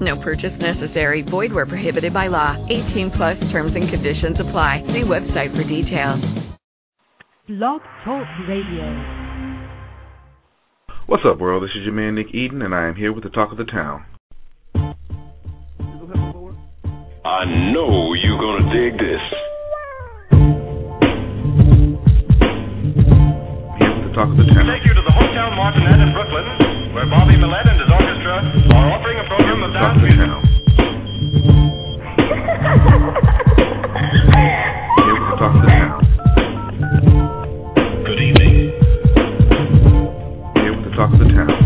[0.00, 1.22] No purchase necessary.
[1.22, 2.56] Void where prohibited by law.
[2.68, 4.84] 18 plus terms and conditions apply.
[4.86, 6.24] See website for details.
[7.48, 9.18] Blog Talk Radio.
[11.06, 11.62] What's up, world?
[11.62, 13.64] This is your man Nick Eden, and I am here with the talk of the
[13.64, 14.04] town.
[17.24, 19.24] I know you're gonna dig this.
[23.80, 24.68] Here the talk of the town.
[24.68, 26.44] Take you to the Hotel Martinet in Brooklyn,
[26.94, 27.77] where Bobby Millett and
[28.38, 30.18] orchestra are offering a program of dance music.
[40.84, 41.57] the talk of the town.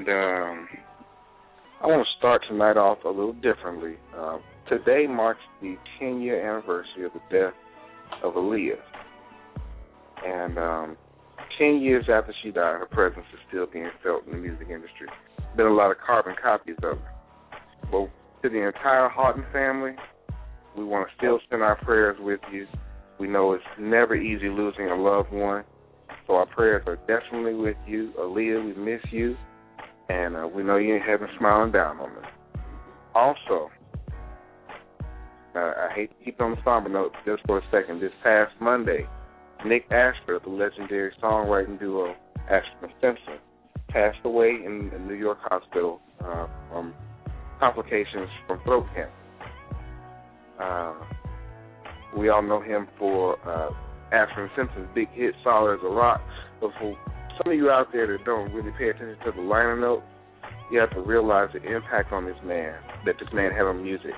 [0.00, 0.68] And um,
[1.82, 3.96] I want to start tonight off a little differently.
[4.16, 7.52] Uh, today marks the 10 year anniversary of the death
[8.24, 8.80] of Aaliyah.
[10.24, 10.96] And um,
[11.58, 15.06] 10 years after she died, her presence is still being felt in the music industry.
[15.54, 17.12] Been a lot of carbon copies of her.
[17.90, 18.08] But
[18.42, 19.92] to the entire Haughton family,
[20.78, 22.66] we want to still send our prayers with you.
[23.18, 25.64] We know it's never easy losing a loved one,
[26.26, 28.14] so our prayers are definitely with you.
[28.18, 29.36] Aaliyah, we miss you,
[30.10, 32.30] and uh, we know you ain't having smiling down on us.
[33.14, 33.70] Also,
[35.54, 38.00] uh, I hate to keep on the somber note just for a second.
[38.00, 39.06] This past Monday,
[39.64, 42.14] Nick Ashford, the legendary songwriting duo
[42.50, 43.38] Ashford and Simpson,
[43.88, 46.94] passed away in a New York hospital uh, from
[47.60, 49.12] complications from throat cancer.
[50.60, 50.94] Uh,
[52.16, 53.70] we all know him for uh,
[54.12, 56.20] Ashford and Simpson's big hit "Solid as a Rock."
[56.60, 56.96] But for
[57.36, 60.04] some of you out there that don't really pay attention to the liner notes,
[60.70, 62.74] you have to realize the impact on this man
[63.04, 64.12] that this man had on music.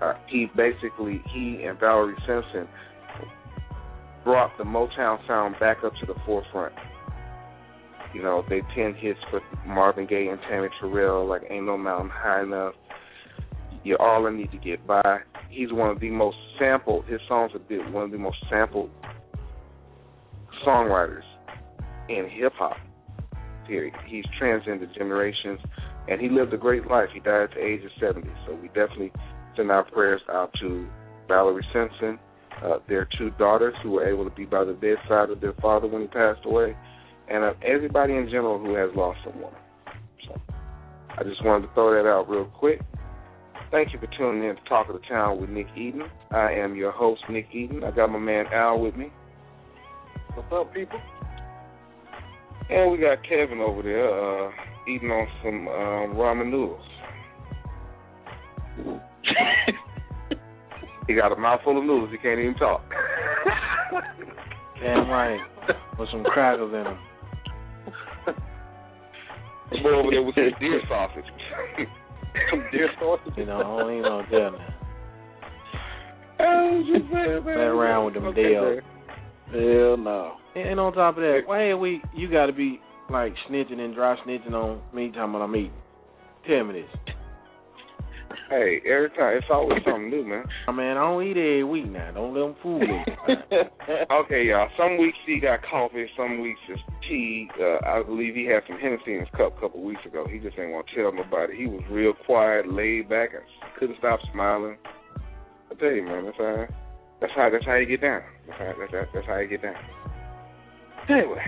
[0.00, 2.66] Uh, he basically he and Valerie Simpson
[4.24, 6.74] brought the Motown sound back up to the forefront.
[8.14, 12.10] You know, they penned hits for Marvin Gaye and Tammy Terrell, like "Ain't No Mountain
[12.12, 12.74] High Enough."
[13.84, 15.20] You're all I need to get by.
[15.48, 17.06] He's one of the most sampled.
[17.06, 18.90] His songs have been one of the most sampled
[20.66, 21.22] songwriters
[22.10, 22.76] in hip hop.
[23.66, 23.94] Period.
[24.06, 25.60] He's transcended generations,
[26.08, 27.08] and he lived a great life.
[27.14, 28.28] He died at the age of 70.
[28.46, 29.12] So we definitely
[29.56, 30.88] send our prayers out to
[31.28, 32.18] Valerie Simpson,
[32.64, 35.86] uh, their two daughters who were able to be by the bedside of their father
[35.86, 36.76] when he passed away,
[37.28, 39.54] and uh, everybody in general who has lost someone.
[40.26, 40.40] So
[41.16, 42.80] I just wanted to throw that out real quick.
[43.70, 46.02] Thank you for tuning in to Talk of the Town with Nick Eden.
[46.32, 47.84] I am your host, Nick Eden.
[47.84, 49.12] I got my man Al with me.
[50.34, 50.98] What's up, people?
[52.70, 54.50] And we got Kevin over there uh,
[54.88, 56.86] eating on some um, ramen noodles.
[61.08, 62.10] he got a mouthful of noodles.
[62.12, 62.82] He can't even talk.
[64.80, 65.40] Damn right.
[65.98, 66.98] With some crackers in them.
[69.82, 71.24] Boy over there with some deer sausage.
[72.50, 73.34] some deer sausage.
[73.36, 74.74] You know, I don't even know there now.
[76.40, 77.42] Oh, just saying, man.
[77.42, 78.80] Play around with them Okay, deals.
[79.52, 80.36] Hell no.
[80.54, 82.02] And, on top of that, why ain't we?
[82.14, 82.80] You got to be
[83.10, 85.72] like snitching and dry snitching on me time about I'm eating.
[86.46, 87.14] Tell me this.
[88.48, 90.44] Hey, every time it's always something new, man.
[90.66, 92.10] I mean, I don't eat every week now.
[92.12, 93.04] Don't let them fool me.
[94.12, 94.68] okay, y'all.
[94.76, 97.48] Some weeks he got coffee, some weeks it's tea.
[97.60, 100.26] Uh, I believe he had some Hennessy in his cup a couple weeks ago.
[100.30, 101.56] He just ain't want to tell nobody.
[101.56, 103.42] He was real quiet, laid back, and
[103.78, 104.76] couldn't stop smiling.
[105.70, 106.66] I tell you, man, that's how
[107.20, 108.22] that's how that's how you get down.
[108.46, 109.76] That's how that's, that's, that's how you get down.
[111.08, 111.42] Anyway,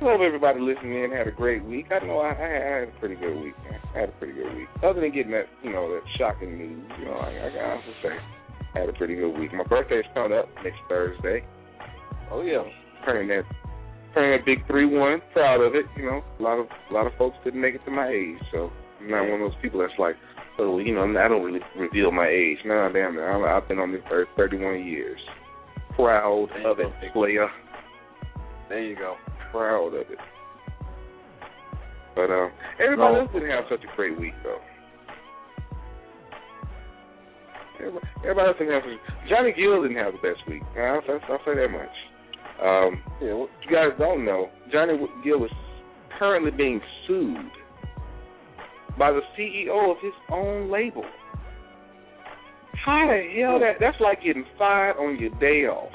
[0.00, 1.86] hope everybody listening in had a great week.
[1.90, 3.54] I know I, I, had, I a pretty good week.
[3.70, 3.80] Man.
[3.94, 4.68] I had a pretty good week.
[4.82, 7.92] Other than getting that, you know, that shocking news, you know, I, I got to
[8.02, 8.16] say,
[8.74, 9.52] Had a pretty good week.
[9.54, 11.44] My birthday's coming up next Thursday.
[12.30, 12.62] Oh yeah.
[13.04, 13.44] Turning that
[14.14, 15.20] turning that big three one.
[15.32, 15.86] Proud of it.
[15.96, 18.38] You know, a lot of a lot of folks didn't make it to my age,
[18.52, 18.70] so
[19.00, 20.16] I'm not one of those people that's like,
[20.58, 22.58] oh, you know, I don't really reveal my age.
[22.64, 23.22] No, damn it.
[23.22, 25.20] I've been on this earth 31 years.
[25.96, 27.48] Proud of it, player.
[28.68, 29.14] There you go.
[29.52, 30.18] Proud of it.
[32.14, 34.58] But um, everybody else didn't have such a great week though.
[37.78, 39.28] Everybody, everybody else didn't have such.
[39.28, 40.62] Johnny Gill didn't have the best week.
[40.78, 41.94] I'll, I'll, I'll say that much.
[42.62, 43.34] Um, Yeah.
[43.34, 45.50] What, you guys don't know, Johnny Gill is
[46.18, 47.50] currently being sued
[48.98, 51.04] by the CEO of his own label.
[52.84, 53.80] How the hell that?
[53.80, 55.92] That's like getting fired on your day off.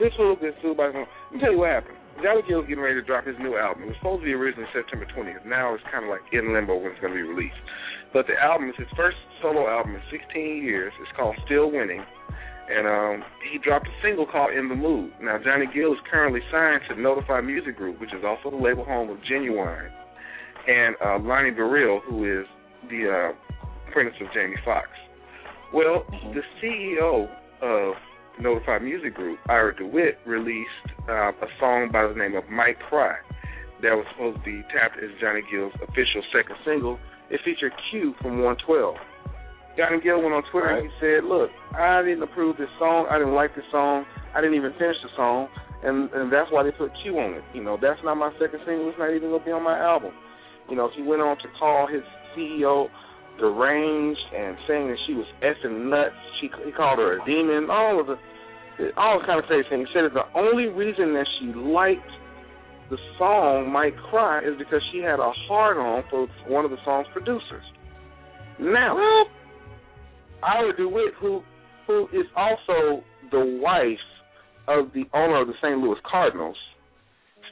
[0.00, 0.86] This fool been sued by.
[0.86, 1.98] Let me tell you what happened.
[2.22, 3.84] Johnny Gill's getting ready to drop his new album.
[3.84, 5.46] It was supposed to be originally September 20th.
[5.46, 7.58] Now it's kind of like in limbo when it's going to be released.
[8.12, 10.92] But the album is his first solo album in 16 years.
[11.00, 12.02] It's called Still Winning.
[12.68, 15.12] And um, he dropped a single called In the Mood.
[15.22, 18.84] Now, Johnny Gill is currently signed to Notifi Music Group, which is also the label
[18.84, 19.88] home of Ginuwine,
[20.66, 22.46] and uh, Lonny Bereal, who is
[22.90, 24.88] the uh, apprentice of Jamie Foxx.
[25.72, 27.28] Well, the CEO
[27.62, 27.94] of
[28.40, 30.68] Notifi Music Group, Ira DeWitt, released
[31.08, 33.16] uh, a song by the name of Might Cry
[33.82, 36.98] that was supposed to be tapped as Johnny Gill's official second single.
[37.30, 38.96] It featured Q from 112.
[39.76, 43.06] Johnny Gill went on Twitter and he said, "Look, I didn't approve this song.
[43.10, 44.06] I didn't like this song.
[44.34, 45.48] I didn't even finish the song,
[45.84, 47.44] and and that's why they put Q on it.
[47.54, 48.88] You know, that's not my second single.
[48.90, 50.10] It's not even gonna be on my album.
[50.68, 52.02] You know, he went on to call his
[52.36, 52.88] CEO
[53.38, 56.14] deranged and saying that she was effing nuts.
[56.40, 57.70] She he called her a demon.
[57.70, 58.16] All of the
[58.96, 59.88] all kind of crazy things.
[59.88, 62.10] He said that the only reason that she liked
[62.90, 66.78] the song "Might Cry" is because she had a hard on for one of the
[66.84, 67.64] song's producers.
[68.58, 69.24] Now,
[70.42, 71.42] Ira DeWitt, who
[71.86, 73.98] who is also the wife
[74.66, 75.78] of the owner of the St.
[75.78, 76.56] Louis Cardinals,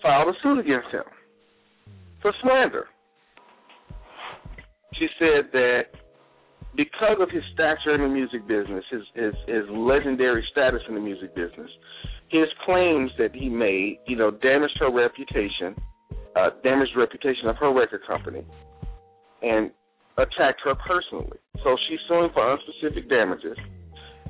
[0.02, 1.04] filed a suit against him
[2.20, 2.86] for slander.
[4.98, 5.82] She said that
[6.76, 11.00] because of his stature in the music business, his his, his legendary status in the
[11.00, 11.70] music business,
[12.28, 15.74] his claims that he made, you know, damaged her reputation,
[16.36, 18.44] uh, damaged the reputation of her record company,
[19.42, 19.70] and
[20.18, 21.38] attacked her personally.
[21.62, 23.56] So she's suing for unspecific damages.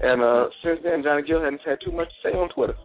[0.00, 2.76] And uh, since then, Johnny Gill hasn't had too much to say on Twitter.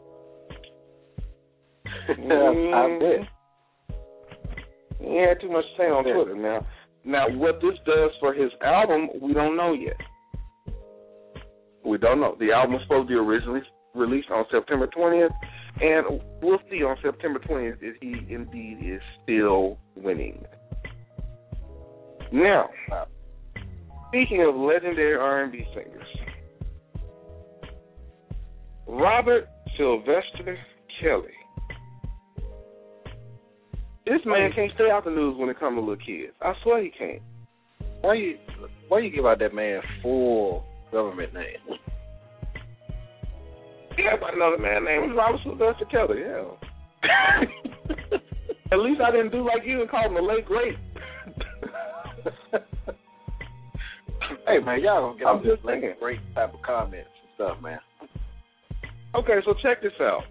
[2.09, 3.27] I bet.
[5.01, 6.35] He had too much to say on Twitter.
[6.35, 6.63] Now,
[7.03, 9.97] now what this does for his album, we don't know yet.
[11.85, 12.35] We don't know.
[12.39, 13.61] The album was supposed to be originally
[13.95, 15.31] released on September 20th,
[15.81, 20.43] and we'll see on September 20th if he indeed is still winning.
[22.31, 22.69] Now,
[24.07, 26.07] speaking of legendary R&B singers,
[28.87, 29.47] Robert
[29.77, 30.57] Sylvester
[31.01, 31.40] Kelly.
[34.11, 36.33] This man can't stay out the news when it comes to little kids.
[36.41, 37.21] I swear he can't.
[38.01, 38.37] Why you
[38.89, 41.79] why you give out that man full government name?
[43.97, 46.19] Yeah, but another man named Robert Sylvester Kelly.
[46.19, 46.43] Yeah.
[48.73, 50.75] At least I didn't do like you and call him the late great.
[54.45, 57.61] hey man, y'all gonna get I'm this just late great type of comments and stuff,
[57.63, 57.79] man.
[59.15, 60.23] Okay, so check this out.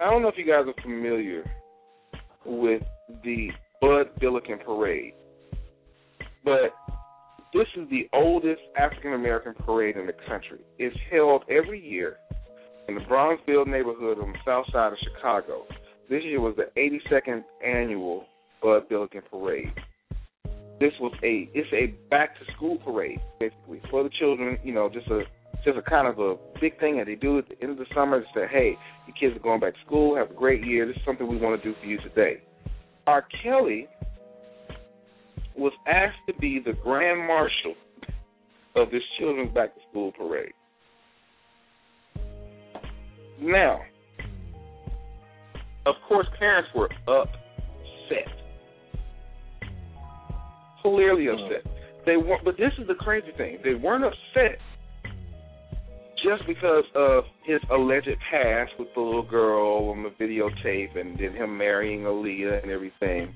[0.00, 1.44] I don't know if you guys are familiar
[2.44, 2.82] with
[3.22, 3.48] the
[3.80, 5.14] Bud Billiken Parade,
[6.44, 6.74] but
[7.54, 10.58] this is the oldest African American parade in the country.
[10.78, 12.16] It's held every year
[12.88, 15.62] in the Bronzeville neighborhood on the south side of Chicago.
[16.10, 18.26] This year was the 82nd annual
[18.62, 19.72] Bud Billiken Parade.
[20.80, 24.58] This was a it's a back to school parade basically for the children.
[24.64, 25.22] You know, just a
[25.64, 27.86] just a kind of a big thing that they do at the end of the
[27.94, 30.86] summer to say, hey, your kids are going back to school, have a great year.
[30.86, 32.42] This is something we want to do for you today.
[33.06, 33.26] R.
[33.42, 33.88] Kelly
[35.56, 37.74] was asked to be the grand marshal
[38.76, 40.52] of this children's back to school parade.
[43.40, 43.80] Now,
[45.86, 48.28] of course, parents were upset,
[50.82, 51.70] clearly upset.
[52.06, 54.58] They weren't, but this is the crazy thing: they weren't upset
[56.24, 61.34] just because of his alleged past with the little girl on the videotape, and then
[61.34, 63.34] him marrying Aaliyah and everything.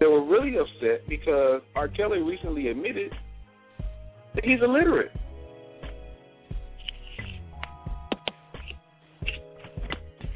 [0.00, 1.88] They were really upset because R.
[1.88, 3.12] Kelly recently admitted
[4.34, 5.12] that he's illiterate.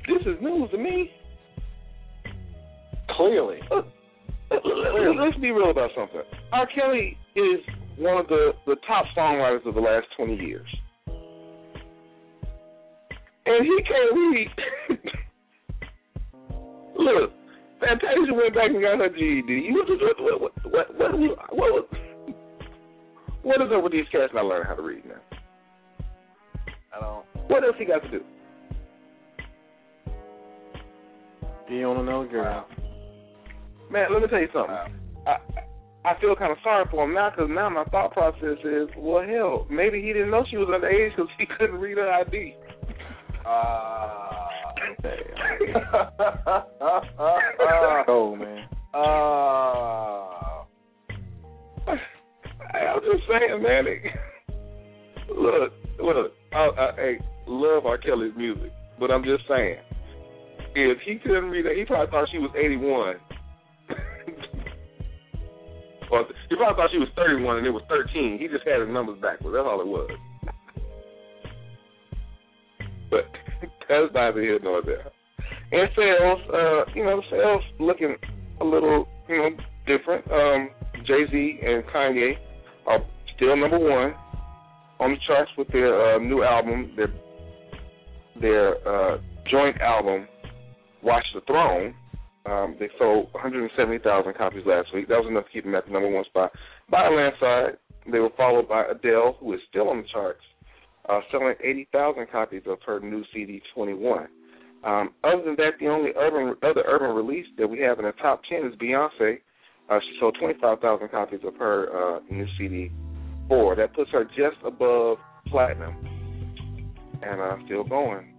[0.07, 1.11] This is news to me.
[3.17, 3.59] Clearly.
[3.71, 3.87] Look,
[4.51, 6.23] let- let's be real about something.
[6.53, 6.67] R.
[6.75, 7.61] Kelly is
[7.97, 10.69] one of the, the top songwriters of the last 20 years.
[13.47, 14.49] And he can't read.
[16.97, 17.33] Look,
[17.81, 19.71] Fantasia went back and got her GED.
[19.73, 21.89] What, what, what, what, what, what, what,
[23.43, 25.21] what is up with these cats not learning how to read now?
[26.97, 27.51] I don't.
[27.51, 28.21] What else he got to do?
[31.69, 32.67] Be on another girl.
[33.91, 34.75] Man, let me tell you something.
[35.27, 35.37] I
[36.05, 39.25] I feel kind of sorry for him now because now my thought process is, well,
[39.27, 42.55] hell, maybe he didn't know she was underage because he couldn't read her ID.
[43.47, 44.49] Ah,
[48.09, 48.67] oh man.
[52.73, 53.87] Hey, I'm just saying, man.
[53.87, 54.01] It,
[55.37, 56.33] look, look.
[56.53, 57.99] I, I, hey, love R.
[57.99, 59.77] Kelly's music, but I'm just saying,
[60.75, 62.81] if he couldn't read it, he probably thought she was 81.
[66.11, 68.39] or he probably thought she was 31 and it was 13.
[68.41, 69.55] He just had his numbers backwards.
[69.57, 70.11] That's all it was.
[73.15, 75.11] But that's neither here nor there.
[75.73, 78.17] And sales, uh, you know, sales looking
[78.61, 79.51] a little, you know,
[79.87, 80.25] different.
[80.31, 80.71] Um,
[81.07, 82.35] Jay Z and Kanye
[82.87, 82.99] are
[83.37, 84.15] still number one
[85.01, 87.13] on the charts with their uh, new album, their
[88.41, 89.19] their uh,
[89.51, 90.27] joint album,
[91.03, 91.95] Watch the Throne.
[92.47, 95.09] Um, they sold 170,000 copies last week.
[95.09, 96.53] That was enough to keep them at the number one spot
[96.91, 97.79] by a landslide.
[98.11, 100.43] They were followed by Adele, who is still on the charts,
[101.09, 104.29] uh, selling 80,000 copies of her new CD 21.
[104.85, 108.13] Um, other than that, the only urban, other urban release that we have in the
[108.13, 109.39] top 10 is Beyonce.
[109.89, 112.91] Uh, she sold 25,000 copies of her uh, new CD
[113.49, 113.77] 4.
[113.77, 115.19] That puts her just above
[115.49, 115.95] platinum
[117.23, 118.31] and uh, still going.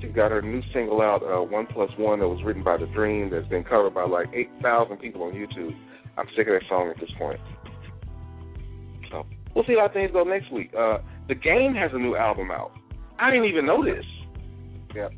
[0.00, 2.86] She's got her new single out, uh, One Plus One, that was written by The
[2.86, 5.74] Dream, that's been covered by like 8,000 people on YouTube.
[6.16, 7.40] I'm sick of that song at this point.
[9.10, 10.72] So we'll see how things go next week.
[10.76, 12.72] Uh, the Game has a new album out.
[13.18, 14.04] I didn't even know this.
[14.94, 15.12] Yep.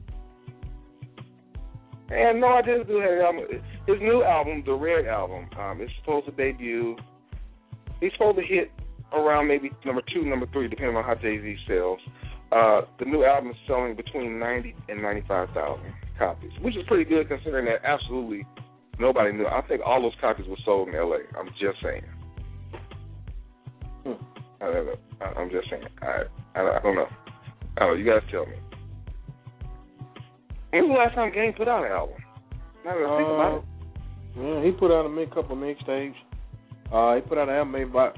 [2.10, 3.44] And no, I didn't do that album.
[3.86, 6.96] His new album, the Red album, um, is supposed to debut.
[8.00, 8.72] He's supposed to hit
[9.12, 12.00] around maybe number two, number three, depending on how Jay Z sells.
[12.50, 17.04] Uh, the new album is selling between ninety and ninety-five thousand copies, which is pretty
[17.04, 18.44] good considering that absolutely
[18.98, 19.46] nobody knew.
[19.46, 21.20] I think all those copies were sold in L.A.
[21.38, 22.02] I'm just saying.
[24.04, 24.39] Hmm.
[24.60, 24.94] I don't know.
[25.20, 25.84] I, I'm just saying.
[26.02, 26.22] I,
[26.54, 27.06] I I don't know.
[27.08, 27.94] Oh, don't know.
[27.94, 28.54] You guys tell me.
[30.70, 32.16] When was the last time Game put out an album?
[32.84, 33.64] Now that I think about it.
[34.36, 36.14] Yeah, he put out a mid couple mixtapes.
[36.92, 38.16] Uh, he put out an album maybe about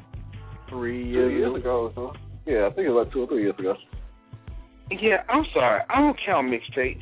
[0.69, 2.13] three years, Two years ago or so.
[2.47, 3.75] Yeah, I think it was like two or three years ago.
[4.91, 5.81] Yeah, I'm sorry.
[5.89, 7.01] I don't count mixtapes.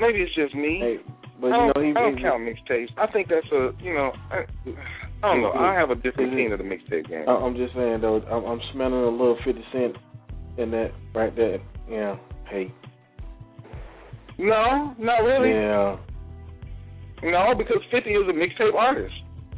[0.00, 0.78] Maybe it's just me.
[0.80, 0.96] Hey,
[1.40, 2.88] but I you don't, know he, I don't he- count mixtapes.
[2.96, 4.44] I think that's a you know I,
[5.22, 5.50] I don't know.
[5.50, 5.64] Mm-hmm.
[5.64, 6.34] I have a different mm-hmm.
[6.34, 7.28] opinion of the mixtape game.
[7.28, 9.96] I- I'm just saying though, I'm, I'm smelling a little Fifty Cent
[10.58, 11.58] in that right there.
[11.90, 12.16] Yeah,
[12.50, 12.72] hey,
[14.38, 15.50] No, not really.
[15.50, 15.96] yeah.
[17.22, 19.14] No, because Fifty is a mixtape artist.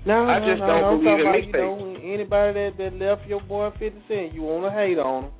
[0.07, 3.26] No, I just no, don't I'm believe in about, you know, anybody that that left
[3.29, 5.31] your boy Fifty Cent, you want to hate on him.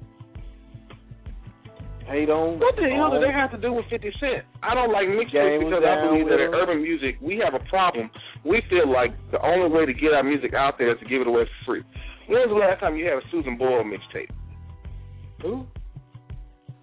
[2.11, 2.59] Hate on.
[2.59, 4.43] What the hell do on- they have to do with Fifty Cent?
[4.67, 8.11] I don't like mixtapes because I believe that in urban music we have a problem.
[8.45, 11.21] We feel like the only way to get our music out there is to give
[11.23, 11.83] it away for free.
[12.27, 14.31] When was the last time you had a Susan Boyle mixtape?
[15.43, 15.67] Who?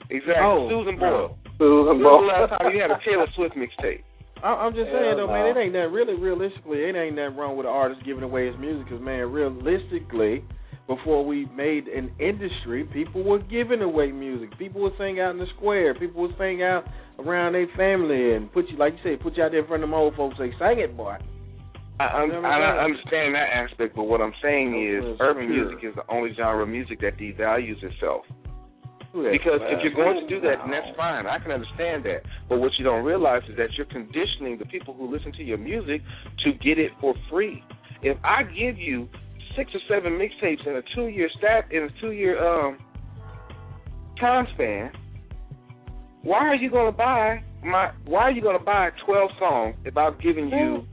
[0.09, 1.03] Exactly, Oh, Susan no.
[1.03, 1.37] Boyle.
[1.59, 4.03] Susan When was the last time you had a Taylor Swift mixtape?
[4.43, 6.85] I, I'm just saying Hell though, man, it ain't that really realistically.
[6.87, 10.43] It ain't that wrong with an artist giving away his music, cause man, realistically,
[10.87, 14.57] before we made an industry, people were giving away music.
[14.57, 15.93] People were sing out in the square.
[15.93, 16.85] People would sing out
[17.19, 19.83] around their family and put you, like you said, put you out there in front
[19.83, 20.35] of them old folks.
[20.39, 21.17] They sang it, boy.
[21.99, 22.23] I, I.
[22.23, 25.65] I understand that aspect, but what I'm saying oh, is That's urban pure.
[25.65, 28.23] music is the only genre of music that devalues itself.
[29.13, 31.25] Because if you're going to do that, then that's fine.
[31.25, 32.21] I can understand that.
[32.47, 35.57] But what you don't realize is that you're conditioning the people who listen to your
[35.57, 36.01] music
[36.45, 37.63] to get it for free.
[38.03, 39.09] If I give you
[39.57, 42.77] six or seven mixtapes in a two year stat in a two year um
[44.19, 44.91] time span,
[46.21, 50.19] why are you gonna buy my why are you gonna buy twelve songs if I've
[50.21, 50.85] given you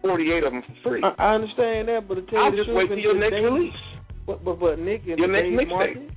[0.00, 1.02] forty eight of them for free?
[1.02, 3.02] I, I understand that, but to tell I'll you the just truth, wait till in
[3.02, 3.74] your next release.
[4.26, 5.68] But but but Nick, in Your next today's mixtape.
[5.68, 6.10] market,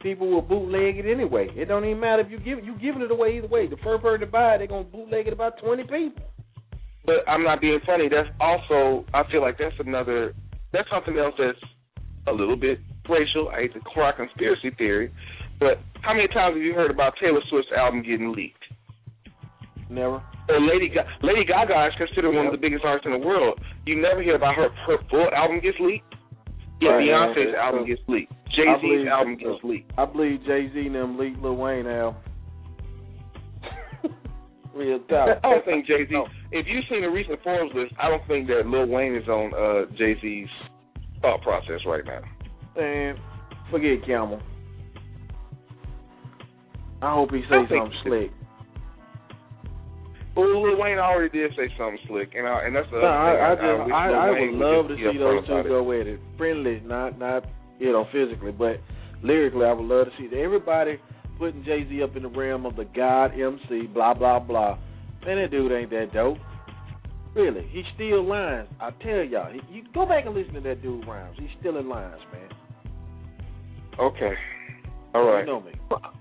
[0.00, 1.48] people will bootleg it anyway.
[1.54, 3.66] It don't even matter if you give you giving it away either way.
[3.66, 6.24] The first person to buy it, they're gonna bootleg it about twenty people.
[7.04, 8.08] But I'm not being funny.
[8.08, 10.34] That's also I feel like that's another
[10.72, 11.58] that's something else that's
[12.26, 13.48] a little bit racial.
[13.48, 15.12] I hate to cry conspiracy theory,
[15.58, 18.62] but how many times have you heard about Taylor Swift's album getting leaked?
[19.88, 20.22] Never.
[20.48, 23.58] Or Lady Ga- Lady Gaga is considered one of the biggest artists in the world.
[23.86, 26.14] You never hear about her her full album gets leaked.
[26.80, 27.08] Yeah, Right.
[27.08, 27.64] Beyonce's Yeah.
[27.66, 28.32] album gets leaked.
[28.50, 29.92] Jay Z's album gets leaked.
[29.98, 32.20] I believe Jay Z and them leaked Lil Wayne album.
[34.74, 35.38] Real talk.
[35.42, 36.14] I don't think Jay Z.
[36.52, 39.54] If you've seen the recent Forbes list, I don't think that Lil Wayne is on
[39.54, 40.48] uh, Jay Z's
[41.22, 42.20] thought process right now.
[42.76, 43.16] Man,
[43.70, 44.40] forget Camel.
[47.02, 48.30] I hope he says something slick.
[50.34, 53.08] But Lil Wayne already did say something slick, and I, and that's the No, other
[53.08, 53.78] I, I thing.
[53.86, 56.20] just I, I would love to see those two go at it.
[56.36, 57.44] Friendly, not not
[57.78, 58.80] you know physically, but
[59.22, 60.98] lyrically, I would love to see everybody
[61.38, 64.78] putting Jay Z up in the realm of the God MC, blah blah blah.
[65.26, 66.38] Man, that dude ain't that dope.
[67.34, 68.68] Really, he still lines.
[68.80, 71.36] I tell y'all, he, you go back and listen to that dude rhymes.
[71.38, 72.48] He's still in lines, man.
[73.98, 74.32] Okay,
[75.14, 75.40] all right.
[75.44, 75.72] You know me.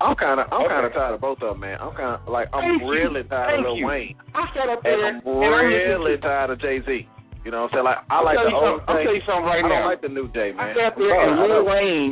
[0.01, 0.74] I'm kind of I'm Okay.
[0.74, 1.77] kind of tired of both of them, man.
[1.79, 2.89] I'm kind of like I'm Thank you.
[2.91, 3.88] really tired Thank of Lil you.
[3.88, 7.08] Wayne, I sat up there and I'm and really listened to- tired of Jay Z.
[7.46, 7.86] You know what I'm saying?
[7.88, 9.03] Like I I'll like the old something- I'll Jay.
[9.06, 9.82] tell you something right now.
[9.82, 10.75] I like the new Jay, I man.
[10.75, 11.65] sat there I'm and Lil.
[11.65, 12.12] Wayne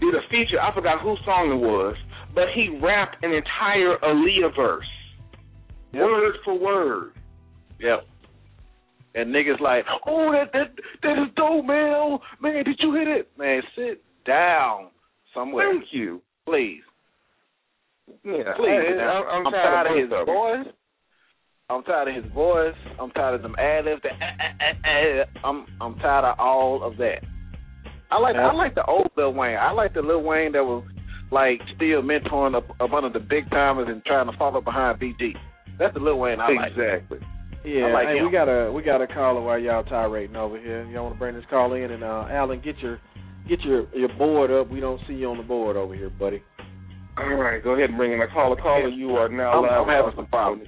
[0.00, 0.58] did a feature.
[0.58, 1.94] I forgot whose song it was,
[2.34, 4.88] but he rapped an entire Aaliyah verse,
[5.92, 6.02] Yep.
[6.02, 7.12] word for word.
[7.80, 8.06] Yep.
[9.14, 10.72] And niggas like, oh, that that
[11.02, 11.92] that is dope, man.
[11.96, 13.30] Oh, man, did you hit it?
[13.38, 14.88] Man, sit down
[15.34, 16.22] somewhere, Thank you.
[16.46, 16.80] please.
[18.24, 18.98] Yeah, Please.
[18.98, 19.02] I.
[19.02, 20.26] I, I'm, I'm tired of his them.
[20.26, 20.66] voice.
[21.70, 22.74] I'm tired of his voice.
[23.00, 24.02] I'm tired of them ad libs.
[24.04, 27.22] Eh, eh, eh, I'm I'm tired of all of that.
[28.10, 29.56] I like I like the old Lil Wayne.
[29.56, 30.84] I like the Lil Wayne that was
[31.30, 35.00] like still mentoring a, a bunch of the big timers and trying to follow behind
[35.00, 35.32] BG.
[35.78, 36.72] That's the Lil Wayne I like.
[36.72, 37.18] Exactly.
[37.64, 40.84] Yeah, like hey, we got a we got a caller while y'all tirading over here.
[40.86, 42.98] Y'all want to bring this call in and uh, Alan, get your
[43.48, 44.68] get your your board up.
[44.68, 46.42] We don't see you on the board over here, buddy.
[47.16, 48.56] All right, go ahead and bring in a caller.
[48.56, 49.82] Caller, you are now I'm, live.
[49.82, 50.66] I'm having some problems.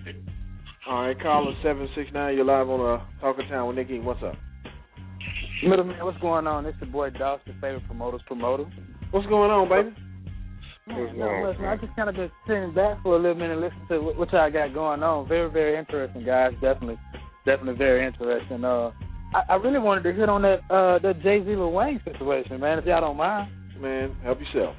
[0.87, 2.37] All right, caller seven six nine.
[2.37, 3.99] You're live on uh, Talking Town with Nikki.
[3.99, 4.35] What's up?
[5.65, 6.67] Middleman, what's going on?
[6.67, 8.65] It's your boy Doss, the favorite promoters promoter.
[9.11, 9.97] What's going on, baby?
[10.87, 11.69] Man, not much, man.
[11.69, 14.17] I just kind of been sitting back for a little minute and listening to what,
[14.19, 15.27] what y'all got going on.
[15.29, 16.53] Very, very interesting, guys.
[16.61, 16.99] Definitely,
[17.47, 18.65] definitely very interesting.
[18.65, 18.91] Uh,
[19.35, 22.61] I, I really wanted to hit on that uh that Jay Z Lil Wayne situation,
[22.61, 22.79] man.
[22.79, 23.51] If y'all don't mind.
[23.81, 24.77] Man, help yourself.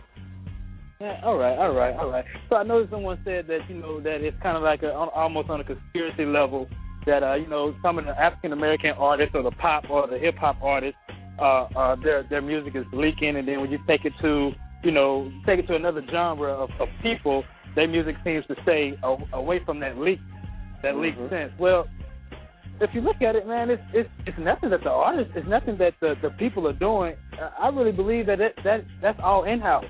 [1.01, 2.23] Yeah, all right, all right, all right.
[2.49, 5.49] So I noticed someone said that you know that it's kind of like a, almost
[5.49, 6.69] on a conspiracy level
[7.05, 10.17] that uh you know some of the African American artists or the pop or the
[10.17, 10.97] hip hop artists
[11.39, 14.51] uh uh their their music is leaking, and then when you take it to
[14.85, 17.43] you know take it to another genre of, of people,
[17.75, 20.19] their music seems to stay a, away from that leak
[20.83, 21.33] that leak mm-hmm.
[21.33, 21.51] sense.
[21.59, 21.87] Well,
[22.79, 25.77] if you look at it, man, it's it's it's nothing that the artists, it's nothing
[25.79, 27.15] that the the people are doing.
[27.59, 29.85] I really believe that it, that that's all in house.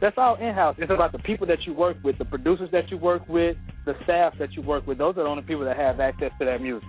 [0.00, 0.76] That's all in house.
[0.78, 3.94] It's about the people that you work with, the producers that you work with, the
[4.04, 4.98] staff that you work with.
[4.98, 6.86] Those are the only people that have access to that music.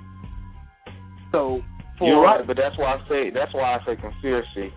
[1.32, 1.62] So
[1.98, 4.74] for You're right, but that's why I say that's why I say conspiracy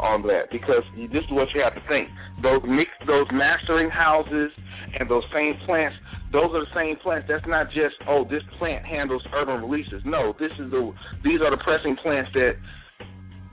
[0.00, 2.08] on that because this is what you have to think.
[2.42, 4.50] Those mix, those mastering houses
[4.98, 5.96] and those same plants,
[6.32, 7.28] those are the same plants.
[7.28, 10.02] That's not just oh this plant handles urban releases.
[10.04, 12.56] No, this is the these are the pressing plants that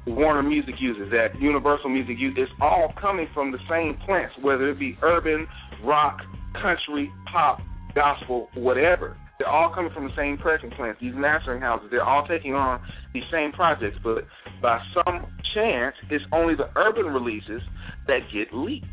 [0.08, 2.48] Warner Music uses, that Universal Music uses.
[2.48, 5.48] It's all coming from the same plants, whether it be urban,
[5.84, 6.20] rock,
[6.62, 7.60] country, pop,
[7.94, 9.18] gospel, whatever.
[9.38, 11.00] They're all coming from the same pressing plants.
[11.02, 12.82] These mastering houses, they're all taking on
[13.14, 14.26] these same projects, but
[14.62, 17.62] by some chance, it's only the urban releases
[18.08, 18.86] that get leaked.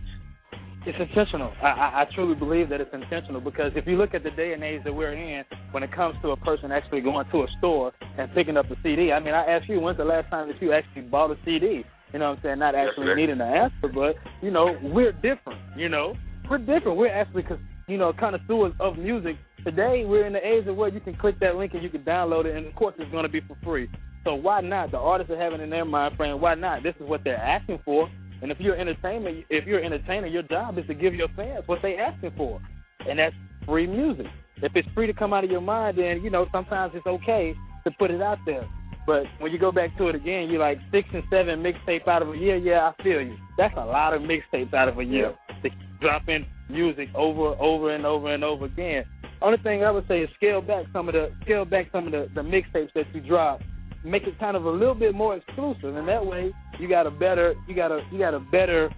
[0.86, 1.50] It's intentional.
[1.62, 4.52] I, I, I truly believe that it's intentional because if you look at the day
[4.52, 7.46] and age that we're in, when it comes to a person actually going to a
[7.58, 10.48] store and picking up a CD, I mean, I asked you, when's the last time
[10.48, 11.84] that you actually bought a CD?
[12.12, 12.58] You know what I'm saying?
[12.58, 13.20] Not actually Yesterday.
[13.20, 16.14] needing an answer, but, you know, we're different, you know?
[16.50, 16.98] We're different.
[16.98, 17.44] We're actually,
[17.88, 19.36] you know, connoisseurs of music.
[19.64, 22.02] Today, we're in the age of where you can click that link and you can
[22.02, 23.88] download it, and of course, it's going to be for free.
[24.24, 24.90] So why not?
[24.90, 26.82] The artists are having in their mind frame, why not?
[26.82, 28.08] This is what they're asking for.
[28.42, 31.64] And if you're entertainment, if you're an entertainer, your job is to give your fans
[31.66, 32.60] what they asking for,
[33.08, 33.34] and that's
[33.66, 34.26] free music.
[34.56, 37.54] If it's free to come out of your mind, then you know sometimes it's okay
[37.84, 38.68] to put it out there.
[39.06, 42.22] But when you go back to it again, you're like six and seven mixtape out
[42.22, 42.56] of a year.
[42.56, 43.36] Yeah, I feel you.
[43.58, 45.34] That's a lot of mixtapes out of a year.
[45.62, 49.04] To keep dropping music over, over and over and over again.
[49.42, 52.12] Only thing I would say is scale back some of the scale back some of
[52.12, 53.60] the, the mixtapes that you drop
[54.04, 57.10] make it kind of a little bit more exclusive, and that way you got a
[57.10, 58.90] better, you got a, you got a better,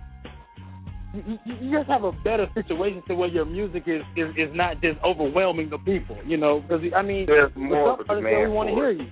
[1.15, 4.81] you, you just have a better situation to where your music is is, is not
[4.83, 6.61] just overwhelming the people, you know?
[6.61, 8.99] Because I mean, There's more of a demand want to for hear it.
[8.99, 9.09] you.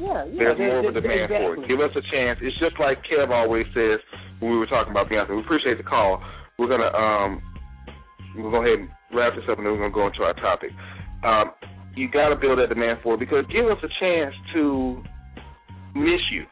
[0.00, 0.38] Yeah, yeah.
[0.38, 1.68] There's there- more of a demand for it.
[1.68, 2.38] Give us a chance.
[2.42, 4.00] It's just like Kev always says
[4.40, 5.36] when we were talking about Beyonce.
[5.36, 6.22] We appreciate the call.
[6.58, 7.42] We're gonna um
[8.36, 10.70] we'll go ahead and wrap this up and then we're gonna go into our topic.
[11.22, 11.52] Um,
[11.96, 15.02] you gotta build that demand for it because give us a chance to
[15.94, 16.44] miss you.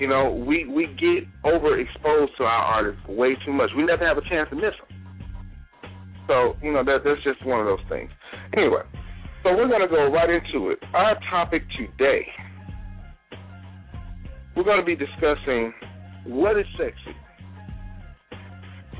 [0.00, 3.70] You know, we we get overexposed to our artists way too much.
[3.76, 4.92] We never have a chance to miss them.
[6.26, 8.10] So you know that that's just one of those things.
[8.56, 8.82] Anyway,
[9.42, 10.78] so we're gonna go right into it.
[10.94, 12.26] Our topic today,
[14.56, 15.72] we're gonna be discussing
[16.26, 17.16] what is sexy.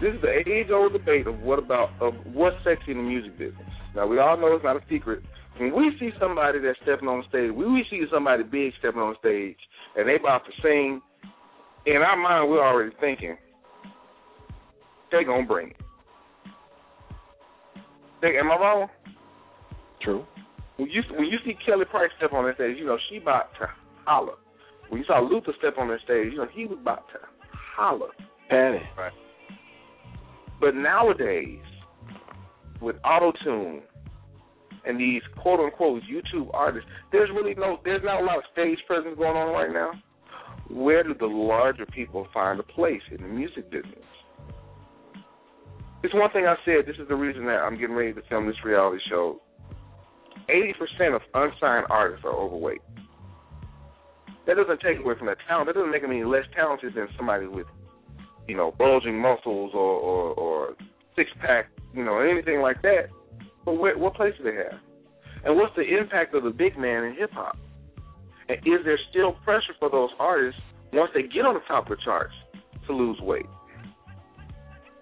[0.00, 3.71] This is the age-old debate of what about of what's sexy in the music business.
[3.94, 5.22] Now we all know it's not a secret.
[5.58, 9.14] When we see somebody that's stepping on stage, when we see somebody big stepping on
[9.20, 9.56] stage,
[9.96, 11.02] and they about to sing,
[11.86, 13.36] in our mind we're already thinking
[15.10, 15.76] they gonna bring it.
[18.20, 18.88] Think, am I wrong?
[20.00, 20.24] True.
[20.76, 23.50] When you when you see Kelly Price step on that stage, you know she about
[23.60, 23.66] to
[24.06, 24.34] holler.
[24.88, 27.18] When you saw Luther step on that stage, you know he was about to
[27.76, 28.08] holler.
[28.48, 28.78] Patty.
[28.96, 29.12] Right.
[30.60, 31.58] But nowadays,
[32.82, 33.82] with auto tune
[34.84, 38.78] and these quote unquote YouTube artists, there's really no there's not a lot of stage
[38.86, 39.92] presence going on right now.
[40.68, 44.04] Where do the larger people find a place in the music business?
[46.02, 46.86] It's one thing I said.
[46.86, 49.40] This is the reason that I'm getting ready to film this reality show.
[50.48, 52.80] Eighty percent of unsigned artists are overweight.
[54.46, 55.68] That doesn't take away from their talent.
[55.68, 57.66] That doesn't make them any less talented than somebody with,
[58.48, 60.76] you know, bulging muscles or or, or
[61.14, 63.06] six pack, you know, anything like that.
[63.64, 64.80] But where, what place do they have?
[65.44, 67.56] And what's the impact of the big man in hip hop?
[68.48, 70.60] And is there still pressure for those artists
[70.92, 72.34] once they get on the top of the charts
[72.86, 73.46] to lose weight?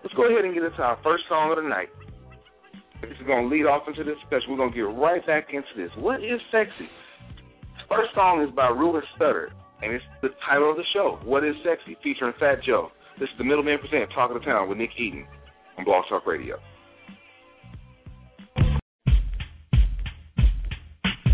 [0.03, 1.88] Let's go ahead and get into our first song of the night.
[3.03, 4.53] This is going to lead off into this special.
[4.53, 5.90] We're going to get right back into this.
[5.96, 6.88] What is sexy?
[7.88, 9.50] First song is by Ruben Studdard,
[9.83, 12.90] and it's the title of the show, What is Sexy, featuring Fat Joe.
[13.18, 15.26] This is the Middleman Present, Talk of the Town with Nick Eden
[15.76, 16.57] on Blog Talk Radio.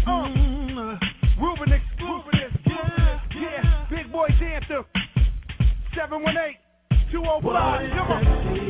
[0.07, 1.43] Mm-hmm.
[1.43, 2.53] Ruben exclusive.
[2.67, 3.87] Yeah, yeah.
[3.91, 4.85] Big Boy Dancer.
[5.95, 6.57] 718
[7.11, 7.43] 205.
[7.43, 8.23] Come on.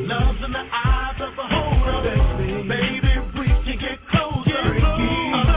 [0.07, 2.17] Love's in the eyes of the holder.
[2.67, 4.57] Baby, we can get closer.
[4.57, 5.56] Up in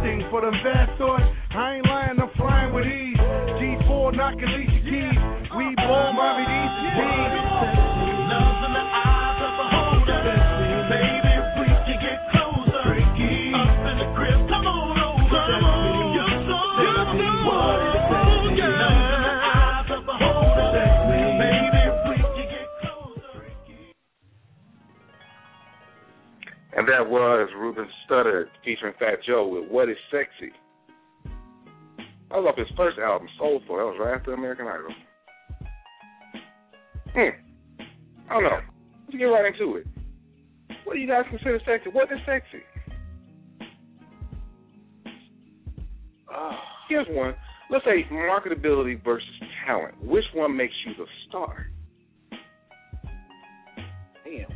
[0.00, 1.29] Chris thing for them fast toys.
[28.80, 30.52] Featuring Fat Joe with What Is Sexy.
[32.30, 33.76] That was off his first album, Soulful.
[33.76, 34.94] That was right after American Idol.
[37.12, 37.82] Hmm.
[38.30, 38.60] I don't know.
[39.06, 39.86] Let's get right into it.
[40.84, 41.90] What do you guys consider sexy?
[41.90, 42.62] What is sexy?
[46.32, 46.52] Uh,
[46.88, 47.34] here's one.
[47.70, 49.28] Let's say marketability versus
[49.66, 49.94] talent.
[50.04, 51.66] Which one makes you the star?
[54.24, 54.46] Damn.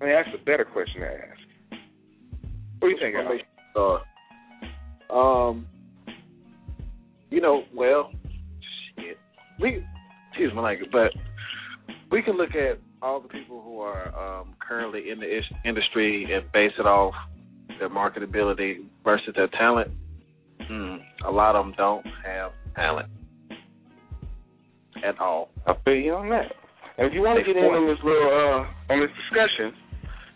[0.00, 1.40] I mean, that's a better question to ask.
[2.78, 3.16] What do you think,
[3.76, 5.66] Uh, um,
[7.30, 8.10] you know, well,
[8.96, 9.18] shit.
[9.60, 9.84] We,
[10.30, 11.10] excuse my language, but
[12.10, 16.26] we can look at all the people who are um, currently in the is- industry
[16.32, 17.14] and base it off
[17.78, 19.90] their marketability versus their talent.
[20.62, 23.08] Hmm, a lot of them don't have talent
[25.04, 25.50] at all.
[25.66, 26.52] I feel you on that.
[26.96, 29.74] And if you want to get in on this little uh on this discussion,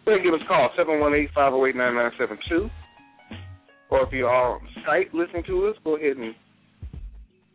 [0.05, 2.11] go ahead and give us a call seven one eight five zero eight nine nine
[2.19, 2.69] seven two.
[3.91, 6.35] Or if you're on Skype listening to us, go ahead and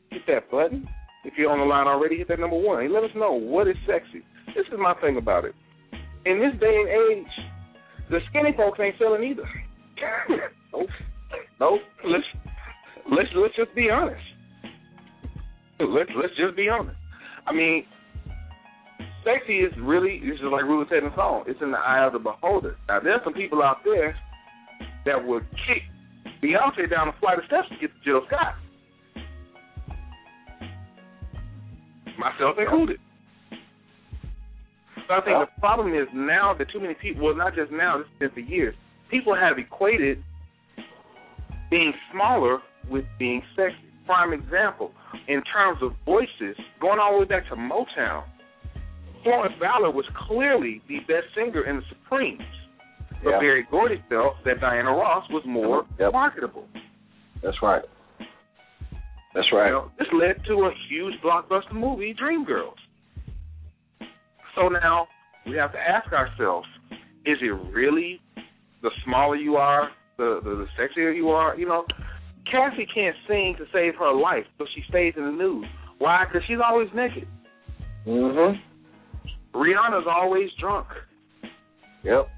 [0.10, 0.88] hit that button.
[1.24, 2.84] If you're on the line already, hit that number one.
[2.84, 4.26] And let us know what is sexy.
[4.48, 5.54] This is my thing about it.
[6.26, 7.34] In this day and age,
[8.10, 9.48] the skinny folks ain't selling either.
[10.74, 10.90] nope.
[11.60, 11.82] Nope.
[12.06, 12.24] Let's
[13.10, 14.22] let's let's just be honest.
[15.80, 16.98] Let's let's just be honest.
[17.46, 17.86] I mean,
[19.24, 21.44] sexy is really this is like Ruben said in the song.
[21.48, 22.76] It's in the eye of the beholder.
[22.88, 24.16] Now there's some people out there
[25.06, 25.84] that would kick
[26.44, 28.56] Beyonce down a flight of steps to get to Jill Scott.
[32.20, 33.00] Myself included.
[35.08, 37.98] So I think the problem is now that too many people well not just now,
[37.98, 38.76] this has been for years,
[39.10, 40.24] people have equated
[41.70, 43.78] being smaller with being sexy.
[44.06, 44.92] Prime example,
[45.30, 48.26] in terms of voices, going all the way back to Motown,
[49.24, 52.42] Florence Ballard was clearly the best singer in the Supremes.
[53.24, 53.40] But Yeah.
[53.40, 56.12] Berry Gordy felt that Diana Ross was more Yep.
[56.14, 56.68] marketable.
[57.42, 57.84] That's right.
[59.34, 59.68] That's right.
[59.68, 62.78] You know, this led to a huge blockbuster movie, Dreamgirls.
[64.56, 65.08] So now
[65.46, 66.68] we have to ask ourselves:
[67.26, 68.22] Is it really
[68.82, 71.56] the smaller you are, the the, the sexier you are?
[71.58, 71.86] You know,
[72.50, 75.66] Cassie can't sing to save her life, so she stays in the news.
[75.98, 76.26] Why?
[76.26, 77.28] Because she's always naked.
[78.06, 78.62] Mhm.
[79.54, 80.88] Rihanna's always drunk.
[82.04, 82.30] Yep.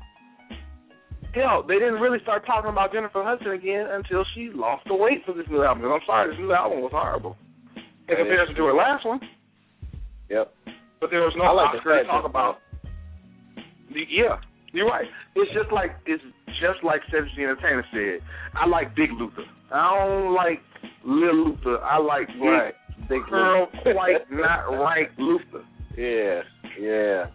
[1.35, 5.19] Hell, they didn't really start talking about Jennifer Hudson again until she lost the weight
[5.25, 5.83] for this new album.
[5.83, 7.35] And I'm sorry, this new album was horrible
[8.07, 9.19] in comparison to her last one.
[10.29, 10.53] Yep.
[11.01, 12.59] But there was no I like Oscar to talk about.
[13.91, 14.39] The- Yeah,
[14.71, 15.05] you're right.
[15.35, 16.23] It's just like it's
[16.61, 18.25] just like Cedric the Entertainer said.
[18.55, 19.43] I like Big Luther.
[19.73, 20.61] I don't like
[21.03, 21.83] Lil Luther.
[21.83, 22.73] I like Right.
[23.09, 23.67] Big Luther.
[23.91, 25.63] Quite Not Right Luther.
[25.97, 26.41] Yeah.
[26.79, 27.25] Yeah.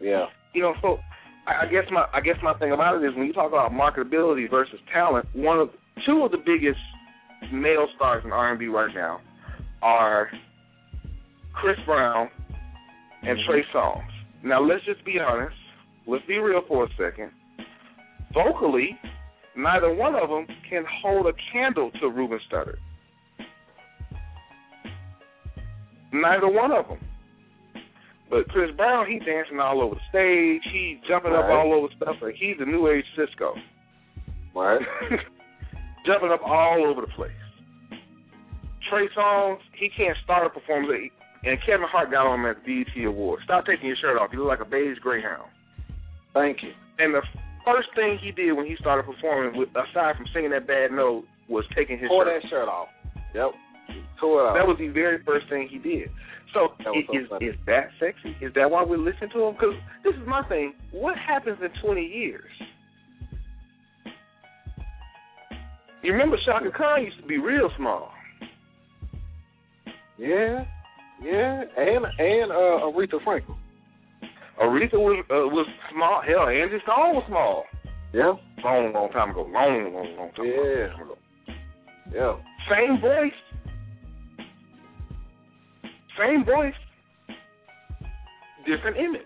[0.00, 0.26] Yeah.
[0.54, 0.98] You know, so
[1.46, 3.72] I I guess my I guess my thing about it is when you talk about
[3.72, 5.70] marketability versus talent, one of
[6.06, 6.80] two of the biggest
[7.52, 9.20] male stars in R and B right now
[9.82, 10.30] are
[11.54, 12.28] Chris Brown
[13.22, 13.50] and mm-hmm.
[13.50, 14.02] Trey Songz.
[14.44, 15.56] Now let's just be honest.
[16.06, 17.30] Let's be real for a second.
[18.34, 18.98] Vocally,
[19.56, 22.78] neither one of them can hold a candle to Ruben Studdard.
[26.12, 26.98] Neither one of them.
[28.32, 30.64] But Chris Brown, he dancing all over the stage.
[30.72, 32.16] He jumping up all over stuff.
[32.22, 33.52] Like he's the new age Sisqó.
[34.56, 34.80] Right.
[36.06, 37.30] jumping up all over the place.
[38.88, 41.12] Trey Songz, he can't start a performance.
[41.44, 43.44] And Kevin Hart got on him at the BET Awards.
[43.44, 44.30] Stop taking your shirt off.
[44.32, 45.52] You look like a beige greyhound.
[46.32, 46.72] Thank you.
[46.98, 47.20] And the
[47.66, 51.24] first thing he did when he started performing, with, aside from singing that bad note,
[51.48, 52.88] was taking his Pull shirt that shirt off.
[53.34, 53.50] Yep.
[54.20, 54.56] Tore it off.
[54.56, 56.08] That was the very first thing he did.
[56.52, 58.36] So, That so is, is that sexy?
[58.44, 59.54] Is that why we listen to him?
[59.54, 60.74] Because this is my thing.
[60.90, 62.44] What happens in 20 years?
[66.02, 68.10] You remember Chaka Khan used to be real small.
[70.18, 70.64] Yeah.
[71.22, 71.62] Yeah.
[71.76, 73.56] And and uh Aretha Franklin.
[74.60, 76.22] Aretha was uh, was small.
[76.26, 77.64] Hell, Angie Stone was small.
[78.12, 78.34] Yeah.
[78.64, 79.42] Long, long time ago.
[79.42, 81.02] Long, long, long time Yeah.
[81.02, 81.16] ago.
[82.12, 82.36] Yeah.
[82.68, 83.32] Same voice.
[86.18, 86.74] Same voice.
[88.66, 89.22] Different image.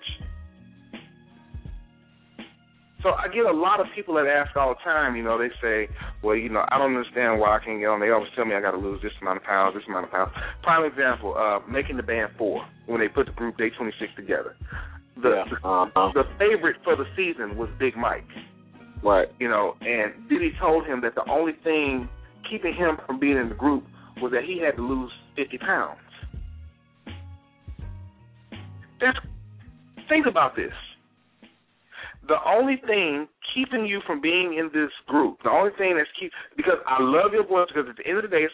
[3.03, 5.51] So I get a lot of people that ask all the time, you know, they
[5.63, 5.87] say,
[6.25, 8.01] well, you know, I don't understand why I can't get on.
[8.01, 10.11] They always tell me I got to lose this amount of pounds, this amount of
[10.11, 10.33] pounds.
[10.63, 14.57] Prime example, uh, making the band four when they put the group Day 26 together.
[15.23, 15.45] The, Yeah.
[15.51, 16.11] the, Uh-huh.
[16.15, 18.27] the favorite for the season was Big Mike
[19.03, 19.29] Right.
[19.39, 22.09] you know, and Diddy told him that the only thing
[22.51, 23.85] keeping him from being in the group
[24.21, 26.01] was that he had to lose 50 pounds.
[29.01, 29.19] That's,
[30.09, 30.73] think about this.
[32.29, 36.33] the only thing keeping you from being in this group, the only thing that's keep
[36.57, 38.47] because I love your voice because at the end of the day,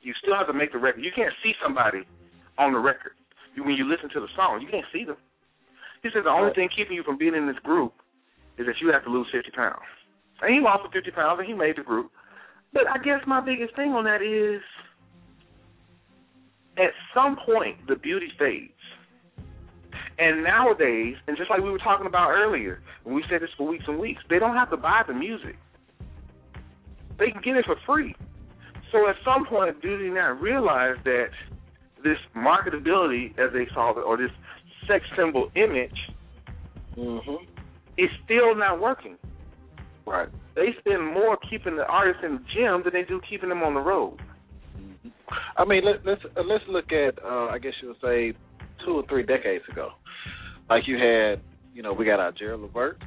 [0.00, 1.02] you still have to make the record.
[1.02, 2.06] You can't see somebody
[2.58, 3.12] on the record.
[3.56, 5.16] You, when you listen to the song, you can't see them.
[6.02, 7.92] He said the only thing keeping you from being in this group
[8.58, 9.88] is that you have to lose 50 pounds.
[10.42, 12.10] And he lost the 50 pounds and he made the group.
[12.72, 14.62] But I guess my biggest thing on that is
[16.76, 18.77] at some point the beauty fades.
[20.18, 23.68] And nowadays, and just like we were talking about earlier, when we said this for
[23.68, 25.56] weeks and weeks, they don't have to buy the music.
[27.18, 28.14] They can get it for free.
[28.90, 31.26] So at some point, do they not realize that
[32.02, 34.30] this marketability, as they call it, or this
[34.86, 35.96] sex symbol image,
[36.96, 37.44] Mm-hmm.
[37.96, 39.16] is still not working?
[40.04, 40.28] Right.
[40.56, 43.74] They spend more keeping the artists in the gym than they do keeping them on
[43.74, 44.18] the road.
[45.56, 48.36] I mean, let, let's uh, let's look at uh, I guess you would say
[48.84, 49.90] two or three decades ago.
[50.68, 51.40] Like you had,
[51.74, 53.02] you know, we got our Gerald Levert,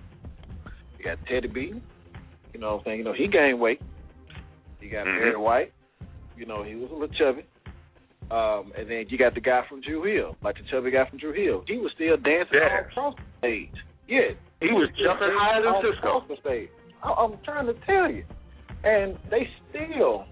[0.98, 1.74] we got Teddy P.
[2.54, 2.98] You know what I'm saying?
[3.00, 3.82] You know, he gained weight.
[4.82, 5.20] You got Mhm.
[5.20, 5.72] Barry White.
[6.38, 7.46] You know, he was a little chubby.
[8.32, 11.20] Um, and then you got the guy from Dru Hill, like the chubby guy from
[11.20, 11.64] Dru Hill.
[11.68, 12.70] He was still dancing Yeah.
[12.78, 13.76] all across the stage.
[14.08, 16.28] Yeah, He was jumping higher than Sisqó.
[16.28, 16.70] the stage.
[17.04, 18.24] I, I'm trying to tell you,
[18.84, 20.26] and they still,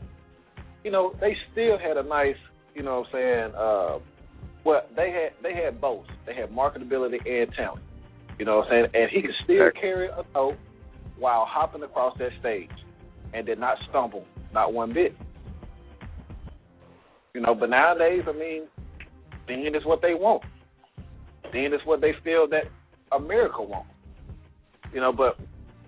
[0.84, 2.38] you know, they still had a nice,
[2.76, 4.00] you know, what I'm saying, uh,
[4.70, 6.06] well, they had they had both.
[6.28, 7.82] They had marketability and talent.
[8.38, 8.86] You know what I'm saying?
[8.94, 10.58] And he could still carry a note
[11.18, 12.70] while hopping across that stage
[13.34, 15.16] and did not stumble, not one bit.
[17.34, 18.68] You know, but nowadays, I mean,
[19.48, 20.44] then is what they want.
[21.52, 22.66] Then is what they feel that
[23.12, 23.90] America wants.
[24.94, 25.36] You know, but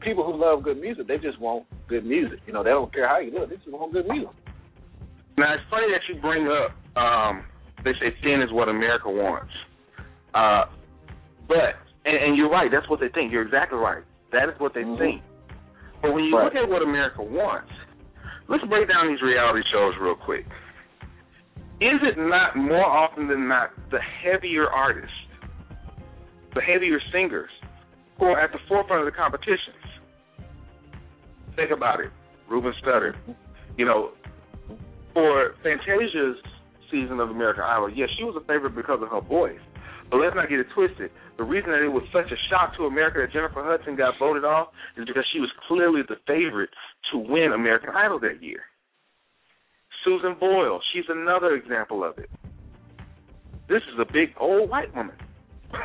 [0.01, 2.39] people who love good music, they just want good music.
[2.47, 3.49] You know, they don't care how you look.
[3.49, 4.33] They just want good music.
[5.37, 6.71] Now it's funny that you bring up.
[6.97, 7.43] Um,
[7.83, 9.51] they say thin is what America wants.
[10.33, 10.65] Uh,
[11.47, 12.69] but and, and you're right.
[12.71, 13.31] That's what they think.
[13.31, 14.03] You're exactly right.
[14.31, 15.21] That is what they think.
[16.01, 16.45] But when you Right.
[16.45, 17.71] look at what America wants,
[18.47, 20.45] let's break down these reality shows real quick.
[21.81, 25.11] Is it not more often than not the heavier artists,
[26.53, 27.49] the heavier singers,
[28.19, 29.75] who are at the forefront of the competitions?
[31.55, 32.11] Think about it.
[32.49, 33.15] Ruben Studdard.
[33.77, 34.11] You know,
[35.13, 36.37] for Fantasia's
[36.91, 39.59] season of American Idol, yes, she was a favorite because of her voice.
[40.11, 41.09] But let's not get it twisted.
[41.37, 44.43] The reason that it was such a shock to America that Jennifer Hudson got voted
[44.43, 46.69] off is because she was clearly the favorite
[47.11, 48.67] to win American Idol that year.
[50.03, 52.29] Susan Boyle, she's another example of it.
[53.69, 55.15] This is a big old white woman.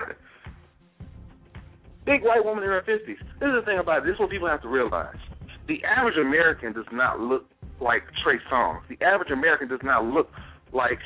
[2.04, 3.06] big white woman in her 50s.
[3.06, 4.06] This is the thing about it.
[4.06, 5.14] This is what people have to realize.
[5.68, 7.44] The average American does not look
[7.80, 8.80] like Trey Songz.
[8.88, 10.30] The average American does not look
[10.76, 10.98] like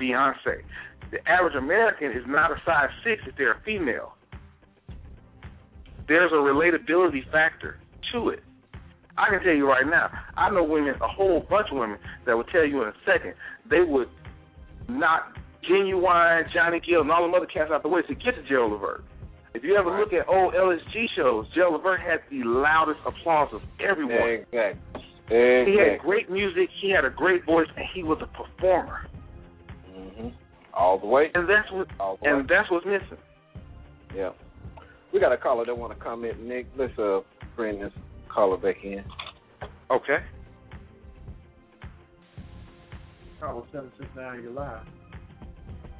[0.00, 0.64] Beyonce.
[1.10, 4.14] The average American is not a size six if they're a female.
[6.08, 7.78] There's a relatability factor
[8.12, 8.40] to it.
[9.18, 12.36] I can tell you right now, I know women, a whole bunch of women that
[12.36, 13.34] will tell you in a second
[13.68, 14.08] they would
[14.88, 15.36] not
[15.68, 18.72] Ginuwine Johnny Gill and all them other cats out the way to get to Gerald
[18.72, 19.04] Levert.
[19.52, 23.60] If you ever look at old LSG shows, Gerald Levert had the loudest applause of
[23.80, 24.46] everyone.
[24.52, 25.02] Exactly.
[25.28, 29.06] He had great music, he had a great voice, and he was a performer.
[30.74, 31.30] All the way.
[31.34, 32.38] And that's what All the way.
[32.38, 33.18] and that's what's missing.
[34.14, 34.30] Yeah.
[35.12, 36.40] We got a caller that want to comment.
[36.42, 37.20] Nick, let's uh
[37.56, 37.92] bring this
[38.32, 39.04] caller back in.
[39.90, 40.18] Okay.
[43.40, 44.82] Caller seven six nine, you're live.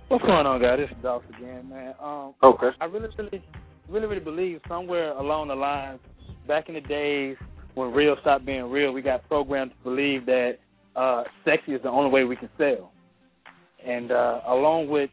[0.09, 0.79] What's going on, guys?
[0.79, 1.95] This is Dolph again, man.
[2.03, 2.69] Um, Okay.
[2.81, 3.43] I really, really,
[3.89, 6.01] really, really believe somewhere along the lines,
[6.49, 7.37] back in the days
[7.75, 10.55] when real stopped being real, we got programmed to believe that
[10.97, 12.91] uh, sexy is the only way we can sell.
[13.87, 15.11] And uh, along with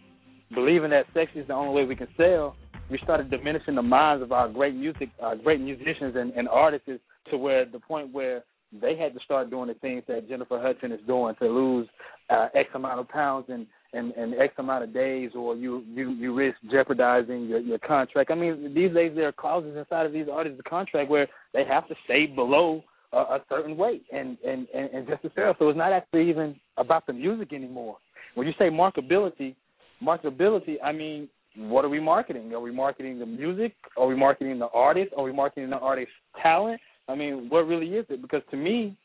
[0.54, 2.56] believing that sex is the only way we can sell,
[2.90, 6.90] we started diminishing the minds of our great music, uh, great musicians and, and artists
[7.32, 8.44] to where the point where
[8.82, 11.88] they had to start doing the things that Jennifer Hudson is doing to lose
[12.30, 16.12] uh, X amount of pounds and and, and X amount of days, or you you
[16.12, 18.32] you risk jeopardizing your your contract.
[18.32, 21.88] I mean, these days there are clauses inside of these artists' contract where they have
[21.88, 25.56] to stay below a, a certain weight and, and and and just to sell.
[25.58, 27.98] So it's not actually even about the music anymore.
[28.38, 29.56] When you say marketability,
[30.00, 32.54] marketability, I mean, what are we marketing?
[32.54, 33.74] Are we marketing the music?
[33.98, 35.12] Are we marketing the artist?
[35.18, 36.80] Are we marketing the artist's talent?
[37.08, 38.22] I mean, what really is it?
[38.22, 38.96] Because to me,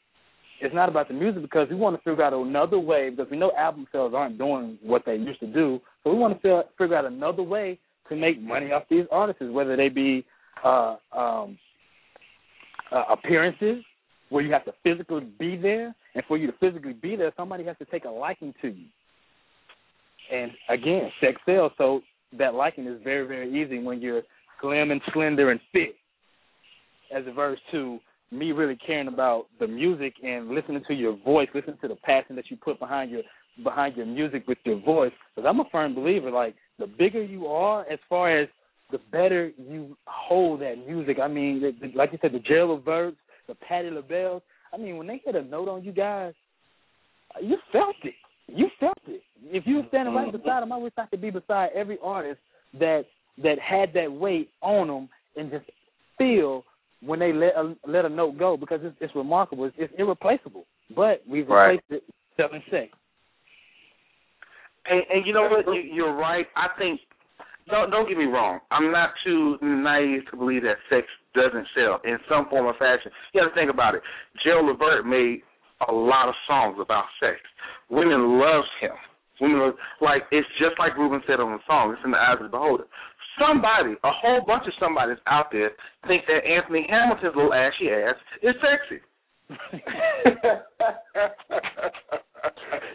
[0.60, 3.38] it's not about the music because we want to figure out another way because we
[3.38, 5.80] know album sales aren't doing what they used to do.
[6.04, 7.78] So we want to figure, out another way
[8.10, 10.26] to make money off these artists, whether they be
[10.62, 11.58] uh, um,
[12.94, 13.82] uh, appearances
[14.28, 17.64] where you have to physically be there, and for you to physically be there, somebody
[17.64, 18.88] has to take a liking to you.
[20.32, 22.00] And again, sex sells, so
[22.38, 24.22] that liking is very, very easy when you're
[24.60, 25.94] slim and slender and fit.
[27.14, 27.98] as opposed to
[28.30, 32.34] me really caring about the music and listening to your voice, listening to the passion
[32.36, 33.22] that you put behind your
[33.62, 35.12] behind your music with your voice.
[35.34, 38.48] Because I'm a firm believer, like the bigger you are, as far as
[38.90, 41.18] the better you hold that music.
[41.22, 43.18] I mean, the, the, like you said, the Gerald Verts,
[43.48, 44.42] the Patti LaBelle.
[44.72, 46.32] I mean, when they hit a note on you guys,
[47.42, 48.14] you felt it.
[48.54, 49.22] You felt it.
[49.44, 50.36] If you were standing right mm-hmm.
[50.36, 52.40] beside them, I wish I could be beside every artist
[52.78, 53.02] that
[53.42, 55.64] that had that weight on them and just
[56.18, 56.64] feel
[57.04, 59.64] when they let a, let a note go because it's, it's remarkable.
[59.64, 60.64] It's, it's irreplaceable.
[60.94, 61.80] But we've Right.
[61.82, 62.92] replaced it selling sex.
[64.86, 65.66] And, and you know what?
[65.66, 66.46] You, you're right.
[66.56, 67.00] I think.
[67.68, 68.58] Don't don't get me wrong.
[68.72, 73.12] I'm not too naive to believe that sex doesn't sell in some form or fashion.
[73.32, 74.02] You got to think about it.
[74.44, 75.42] Gerald Levert made
[75.88, 77.38] a lot of songs about sex.
[77.90, 78.92] Women loves him.
[79.40, 81.92] Women love, like it's just like Ruben said on the song.
[81.92, 82.84] It's in the eyes of the beholder.
[83.38, 85.70] Somebody, a whole bunch of somebody's out there
[86.06, 89.00] think that Anthony Hamilton's little ashy ass is sexy.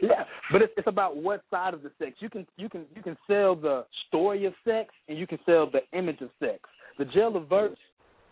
[0.01, 2.13] yeah, but it's it's about what side of the sex.
[2.19, 5.69] You can you can you can sell the story of sex and you can sell
[5.69, 6.59] the image of sex.
[6.97, 7.79] The Jail of Verts,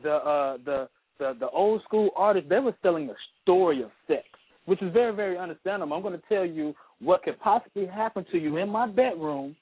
[0.01, 0.88] the uh the
[1.20, 4.24] the the old school artists, they were selling the story of sex,
[4.66, 5.95] which is very very understandable.
[5.95, 9.55] I'm going to tell you what could possibly happen to you in my bedroom,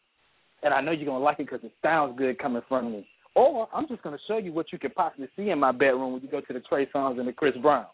[0.63, 3.07] and I know you're going to like it because it sounds good coming from me.
[3.35, 6.13] Or I'm just going to show you what you could possibly see in my bedroom
[6.13, 7.87] when you go to the Trey Songz and the Chris Brown.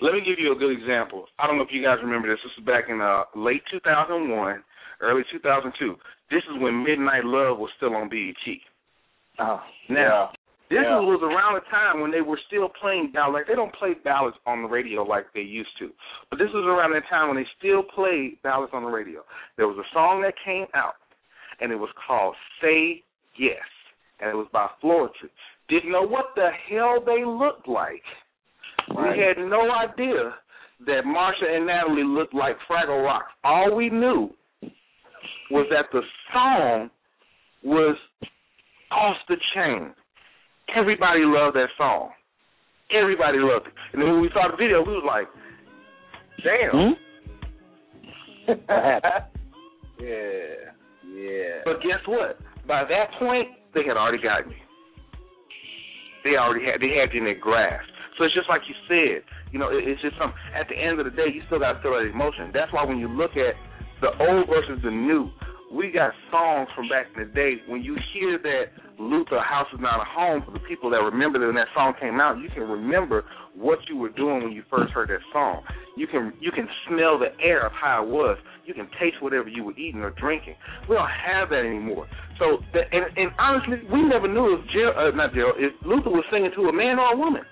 [0.00, 1.24] Let me give you a good example.
[1.38, 2.38] I don't know if you guys remember this.
[2.44, 4.62] This was back in uh, late 2001,
[5.00, 5.96] early 2002.
[6.30, 8.34] This is when Midnight Love was still on BET.
[9.40, 10.30] Oh, Now,
[10.68, 11.00] this Yeah.
[11.00, 13.34] was around the time when they were still playing ballads.
[13.34, 15.92] Like they don't play ballads on the radio like they used to,
[16.30, 19.24] but this was around that time when they still played ballads on the radio.
[19.56, 20.96] There was a song that came out,
[21.60, 23.02] and it was called "Say
[23.36, 23.66] Yes,"
[24.20, 25.30] and it was by Floetry.
[25.68, 28.02] Didn't know what the hell they looked like.
[28.94, 29.16] Right.
[29.16, 30.34] We had no idea
[30.86, 33.26] that Marsha and Natalie looked like Fraggle Rock.
[33.44, 34.30] All we knew
[35.50, 36.02] was that the
[36.32, 36.90] song
[37.62, 37.96] was
[38.90, 39.94] off the chain.
[40.76, 42.10] Everybody loved that song.
[42.90, 43.72] Everybody loved it.
[43.92, 45.28] And then when we saw the video, we was like,
[46.44, 46.70] damn.
[46.72, 46.94] Hmm?
[50.00, 50.72] yeah,
[51.04, 51.60] yeah.
[51.64, 52.38] But guess what?
[52.66, 54.64] By that point, they had already gotten you.
[56.24, 57.84] They already had they had you in their grasp.
[58.16, 60.32] So it's just like you said, you know, it, it's just some.
[60.56, 62.50] At the end of the day, you still got to feel that emotion.
[62.52, 63.54] That's why when you look at
[64.00, 65.30] the old versus the new,
[65.72, 67.60] we got songs from back in the day.
[67.68, 71.38] When you hear that Luther House is Not a Home, for the people that remember
[71.38, 73.24] that when that song came out, you can remember
[73.54, 75.62] what you were doing when you first heard that song.
[75.96, 78.38] You can you can smell the air of how it was.
[78.66, 80.54] You can taste whatever you were eating or drinking.
[80.88, 82.06] We don't have that anymore.
[82.38, 84.60] So, and, and honestly, we never knew if
[84.96, 87.42] uh, not if Luther was singing to a man or a woman.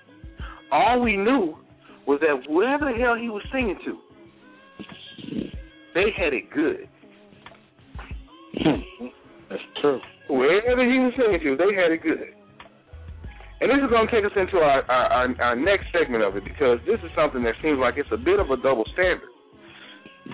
[0.71, 1.57] All we knew
[2.05, 3.97] was that whoever the hell he was singing to,
[5.93, 6.87] they had it good.
[9.49, 9.99] That's true.
[10.29, 12.33] Wherever he was singing to, they had it good.
[13.59, 16.35] And this is going to take us into our, our, our, our next segment of
[16.35, 19.29] it because this is something that seems like it's a bit of a double standard.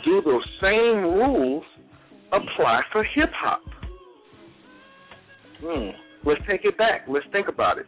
[0.03, 1.63] Do those same rules
[2.33, 3.61] apply for hip hop?
[5.61, 5.89] Hmm.
[6.25, 7.05] Let's take it back.
[7.07, 7.85] Let's think about it.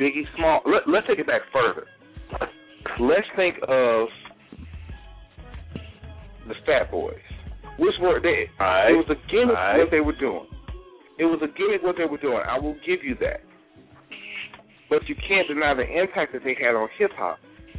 [0.00, 0.60] Biggie Small.
[0.66, 1.86] Let, let's take it back further.
[3.00, 4.08] Let's think of
[6.48, 7.14] the Fat Boys.
[7.78, 8.46] Which were they?
[8.60, 8.90] Alright.
[8.90, 9.78] It was a gimmick Alright.
[9.78, 10.46] what they were doing.
[11.18, 12.42] It was a gimmick what they were doing.
[12.46, 13.40] I will give you that.
[14.88, 17.38] But you can't deny the impact that they had on hip hop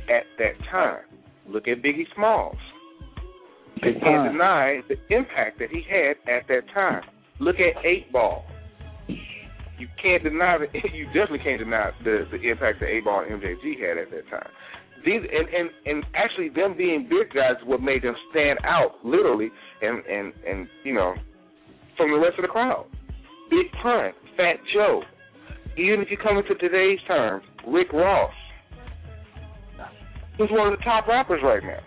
[0.10, 1.04] at that time.
[1.48, 2.58] Look at Biggie Smalls.
[3.84, 7.04] You can't deny the impact that he had at that time.
[7.40, 8.44] Look at Eight Ball.
[9.08, 13.42] You can't deny the you definitely can't deny the the impact that Eight Ball and
[13.42, 14.50] MJG had at that time.
[15.06, 18.96] These and and and actually them being big guys is what made them stand out
[19.04, 19.50] literally
[19.82, 21.14] and and and you know
[21.96, 22.88] from the rest of the crowd.
[23.50, 25.02] Big Pun, Fat Joe,
[25.78, 28.34] even if you come into today's terms, Rick Ross,
[30.38, 31.80] who's one of the top rappers right now.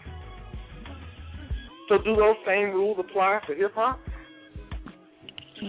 [1.88, 3.98] So do those same rules apply to hip hop?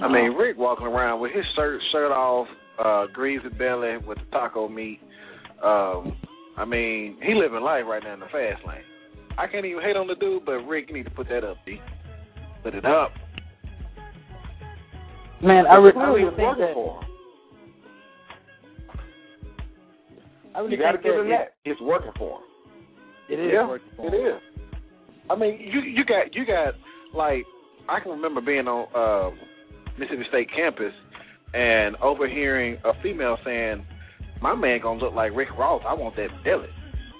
[0.01, 2.47] I mean, Rick walking around with his shirt shirt off,
[2.83, 4.99] uh, greasy belly with the taco meat.
[5.63, 6.17] Um,
[6.57, 8.83] I mean, he living life right now in the fast lane.
[9.37, 11.79] I can't even hate on the dude, but Rick, need to put that up, D.
[12.63, 13.11] Put it up.
[15.43, 16.73] Man, I, re- I really think that.
[16.73, 17.01] for.
[20.53, 21.53] I really You got to give him it- that.
[21.65, 22.43] It's working for him.
[23.29, 24.37] It is yeah, working for it him.
[24.37, 24.41] is.
[25.29, 26.73] I mean, you you got you got
[27.15, 27.45] like
[27.87, 29.31] I can remember being on uh,
[29.97, 30.91] Mississippi State campus
[31.53, 33.85] and overhearing a female saying,
[34.41, 35.81] my man gonna look like Rick Ross.
[35.87, 36.67] I want that belly.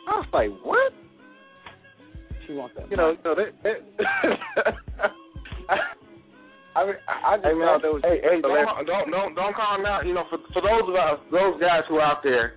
[0.09, 0.91] I was like, what?
[2.47, 2.91] She wants that.
[2.91, 3.53] You know, you know that.
[3.63, 4.75] that
[6.75, 9.55] I mean, I just Hey man, thought that was hey, hey, don't, don't don't don't
[9.55, 10.07] call him out.
[10.07, 12.55] You know, for for those of us, those guys who are out there,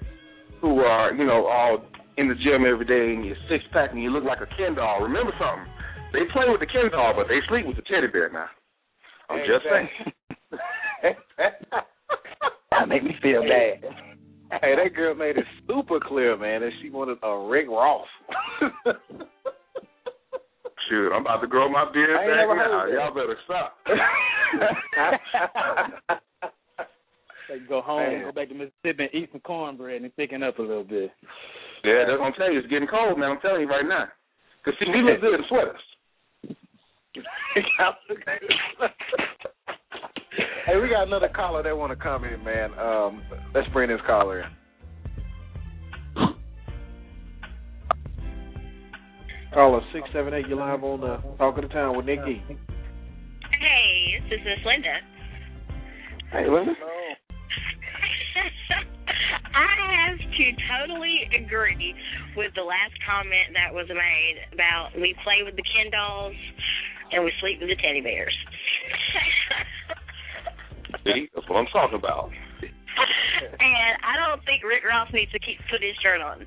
[0.60, 1.82] who are you know all
[2.16, 4.74] in the gym every day and you're six pack and you look like a Ken
[4.74, 5.02] doll.
[5.02, 5.66] Remember something?
[6.14, 8.46] They play with the Ken doll, but they sleep with the teddy bear now.
[9.28, 9.90] I'm just saying.
[12.70, 13.82] that make me feel bad.
[14.62, 18.06] Hey, that girl made it super clear, man, that she wanted a Rick Ross.
[20.88, 22.86] Shoot, I'm about to grow my beard back now.
[22.86, 23.76] Y'all better stop.
[27.48, 28.24] They can go home, Man.
[28.24, 31.12] go back to Mississippi and eat some cornbread and thicken up a little bit.
[31.84, 32.58] Yeah, that's what I'm telling you.
[32.60, 33.32] It's getting cold, man.
[33.32, 34.06] I'm telling you right now.
[34.64, 35.80] Cause see, we look good in sweaters.
[40.66, 42.72] hey, we got another caller that want to come in, man.
[42.78, 43.22] Um,
[43.54, 44.46] let's bring this caller in.
[49.54, 50.48] Caller six seven eight.
[50.48, 52.42] you're live on the Talk of the Town with Nick E.
[53.54, 54.98] Hey, this is Miss Linda.
[56.34, 56.74] Hey, Linda.
[59.54, 61.94] I have to totally agree
[62.34, 66.34] with the last comment that was made about we play with the Ken dolls
[67.14, 68.34] and we sleep with the teddy bears.
[71.06, 72.34] See, that's what I'm talking about.
[73.62, 76.42] and I don't think Rick Ross needs to keep put his shirt on.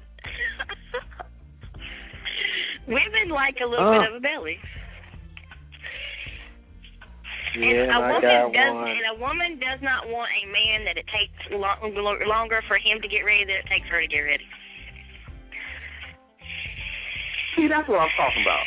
[2.87, 3.99] Women like a little Uh.
[3.99, 4.57] bit of a belly.
[7.57, 8.87] Yeah, and a I woman got does, one.
[8.91, 12.77] and a woman does not want a man that it takes lo- lo- longer for
[12.77, 14.45] him to get ready than it takes her to get ready.
[17.55, 18.65] See, that's what I'm talking about.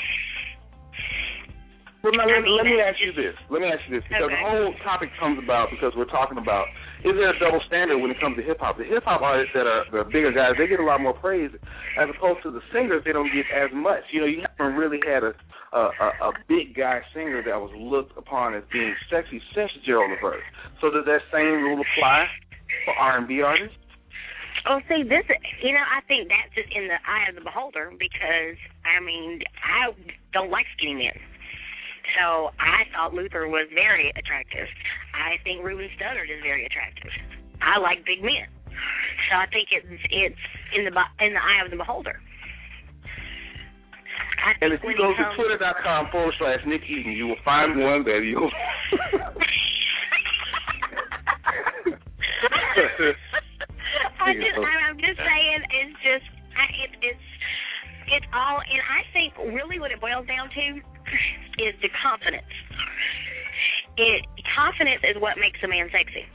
[2.03, 3.37] But now, let, I mean, let me that's ask you this.
[3.49, 4.35] Let me ask you this because Okay.
[4.35, 6.67] the whole topic comes about because we're talking about
[7.01, 8.77] is there a double standard when it comes to hip hop?
[8.77, 11.51] The hip hop artists that are the bigger guys, they get a lot more praise
[11.97, 13.03] as opposed to the singers.
[13.05, 14.05] They don't get as much.
[14.13, 15.33] You know, you haven't really had a
[15.73, 15.87] a,
[16.19, 20.43] a, big guy singer that was looked upon as being sexy since Gerald Levert.
[20.81, 22.27] So does that same rule apply
[22.85, 23.77] for R and B artists?
[24.69, 25.25] Oh, see, this,
[25.63, 29.41] you know, I think that's just in the eye of the beholder because, I mean,
[29.63, 29.95] I
[30.35, 31.17] don't like skinny men.
[32.19, 34.67] So I thought Luther was very attractive.
[35.15, 37.11] I think Ruben Studdard is very attractive.
[37.63, 38.49] I like big men.
[39.31, 40.43] So I think it's it's
[40.75, 40.93] in the
[41.23, 42.19] in the eye of the beholder.
[44.41, 48.05] I And if you go to twitter.com forward slash Nick Eaton, you will find one
[48.05, 48.51] that you'll.
[54.21, 57.29] I just, I'm just saying, it's just, I, it, it's,
[58.11, 60.65] it's all, and I think really what it boils down to
[61.63, 62.51] is the confidence.
[63.97, 66.27] It confidence is what makes a man sexy.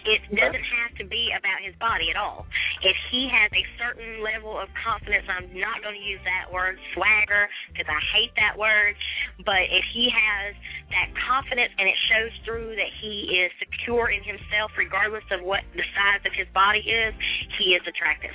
[0.00, 2.48] It doesn't have to be about his body at all.
[2.80, 6.80] If he has a certain level of confidence, I'm not going to use that word
[6.96, 8.96] swagger because I hate that word,
[9.44, 10.56] but if he has
[10.88, 15.60] that confidence and it shows through that he is secure in himself, regardless of what
[15.76, 17.12] the size of his body is,
[17.60, 18.32] he is attractive.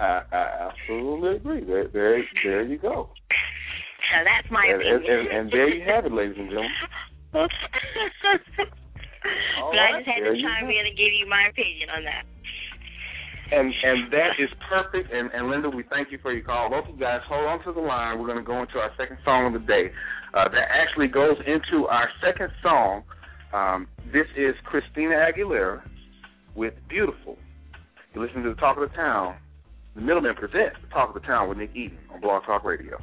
[0.00, 1.64] I, I absolutely agree.
[1.64, 3.10] There, there, there you go.
[4.10, 5.18] So that's my And, and, opinion.
[5.20, 6.72] and, and there you have it, ladies and gentlemen.
[7.32, 7.50] but
[9.78, 12.24] I just had to chime in and give you my opinion on that.
[13.52, 15.12] And and that is perfect.
[15.12, 16.70] And, and Linda, we thank you for your call.
[16.70, 18.18] Both of you guys, hold on to the line.
[18.18, 19.90] We're going to go into our second song of the day.
[20.34, 23.02] Uh, that actually goes into our second song.
[23.52, 25.82] Um, this is Christina Aguilera
[26.54, 27.38] with "Beautiful."
[28.14, 29.36] You listen to the Talk of the Town.
[29.94, 33.00] The Middleman presents the Talk of the Town with Nick Eaton on Blog Talk Radio.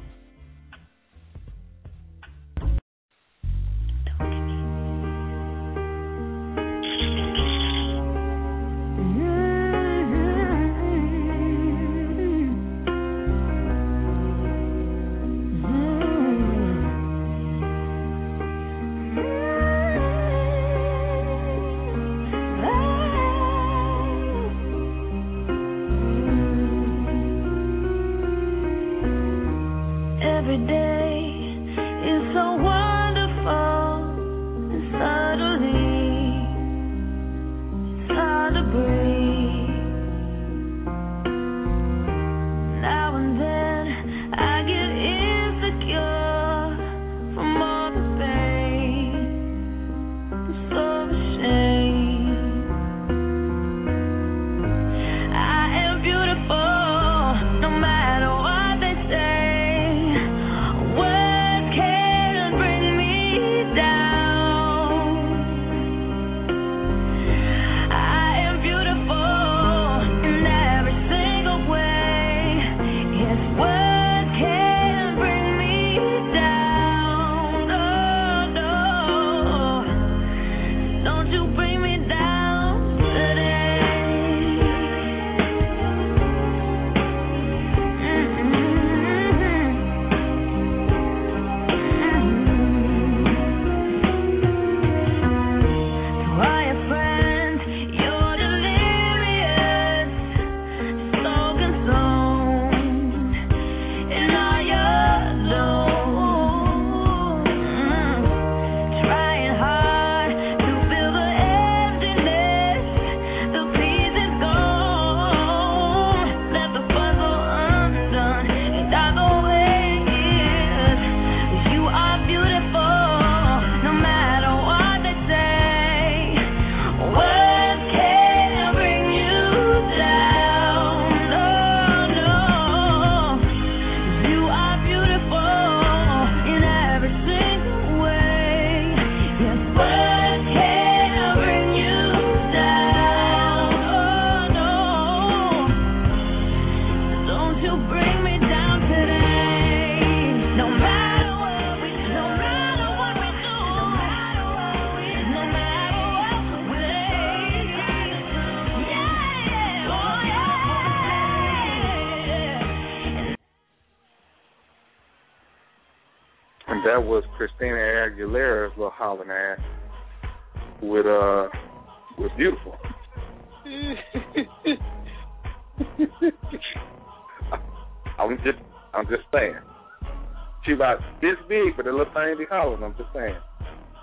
[180.78, 182.84] About this big, but the little thing be hollering.
[182.84, 183.34] I'm just saying.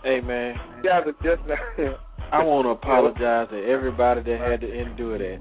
[0.04, 1.42] Hey man, You guys are just
[2.32, 5.40] I want to apologize to everybody that had to endure that.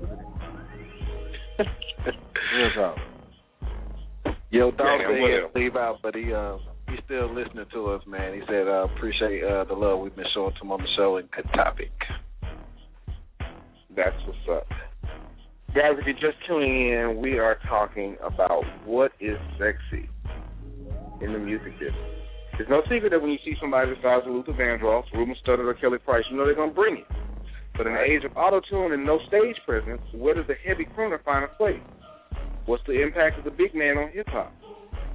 [2.55, 2.97] Real talk.
[4.51, 6.57] Yo, dog Yeah, said had to leave out, but he uh
[6.89, 8.35] he's still listening to us, man.
[8.35, 11.17] He said uh appreciate uh the love we've been showing to him on the show
[11.17, 11.91] and good topic.
[13.97, 14.69] That's what's up.
[15.75, 20.09] Guys, if you're just tuning in, we are talking about what is sexy
[21.21, 22.11] in the music business.
[22.59, 25.67] It's no secret that when you see somebody the size of Luther Vandross, Ruben Studdard,
[25.67, 27.07] or Kelly Price, you know they're going to bring it.
[27.77, 31.23] But in the age of auto-tune and no stage presence, where does the heavy crooner
[31.25, 31.83] find a place?
[32.67, 34.53] What's the impact of the big man on hip-hop?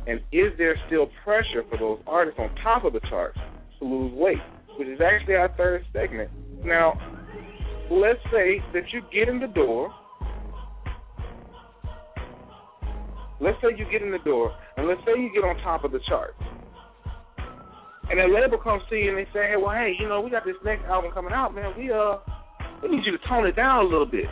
[0.08, 3.40] And is there still pressure for those artists on top of the charts
[3.80, 4.38] to lose weight?
[4.78, 6.30] Which is actually our third segment.
[6.64, 7.00] Now,
[7.90, 9.94] let's say that you get in the door.
[13.40, 15.92] Let's say you get in the door, and let's say you get on top of
[15.92, 16.36] the charts.
[18.10, 20.32] And a label comes to you and they say, hey, well, hey, you know, we
[20.32, 21.74] got this next album coming out, man.
[21.78, 22.18] We uh,
[22.82, 24.26] we need you to tone it down a little bit.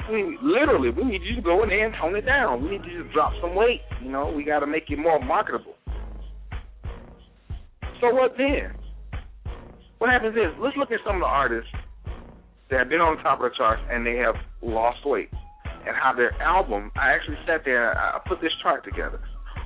[0.00, 2.64] I mean, literally, we need you to go in there and tone it down.
[2.64, 3.82] We need you to drop some weight.
[4.02, 5.74] You know, we got to make it more marketable.
[8.00, 8.72] So what then?
[9.98, 11.70] What happens is, let's look at some of the artists
[12.70, 15.28] that have been on the top of the charts and they have lost weight,
[15.88, 16.92] and how their album.
[16.96, 17.96] I actually sat there.
[17.96, 19.20] I put this chart together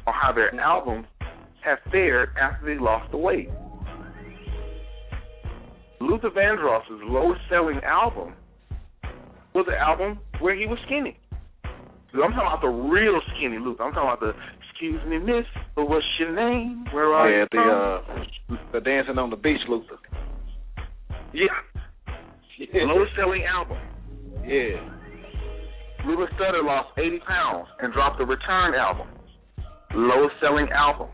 [0.07, 1.07] on how their album
[1.65, 3.49] have fared after they lost the weight.
[6.01, 8.35] Luther Vandross's lowest selling album
[9.55, 11.19] was an album where he was skinny.
[12.15, 13.85] I'm talking about the real skinny Luther.
[13.85, 14.33] I'm talking about the
[14.71, 16.85] excuse me, miss, but what's your name?
[16.93, 17.69] Where are yeah, you from?
[18.49, 19.97] the uh the dancing on the beach Luther.
[21.33, 21.47] Yeah.
[22.75, 23.79] Lowest selling album.
[24.45, 25.02] Yeah.
[26.07, 29.09] Ruben Studdard lost 80 pounds and dropped the Return album.
[29.95, 31.09] Lowest selling album.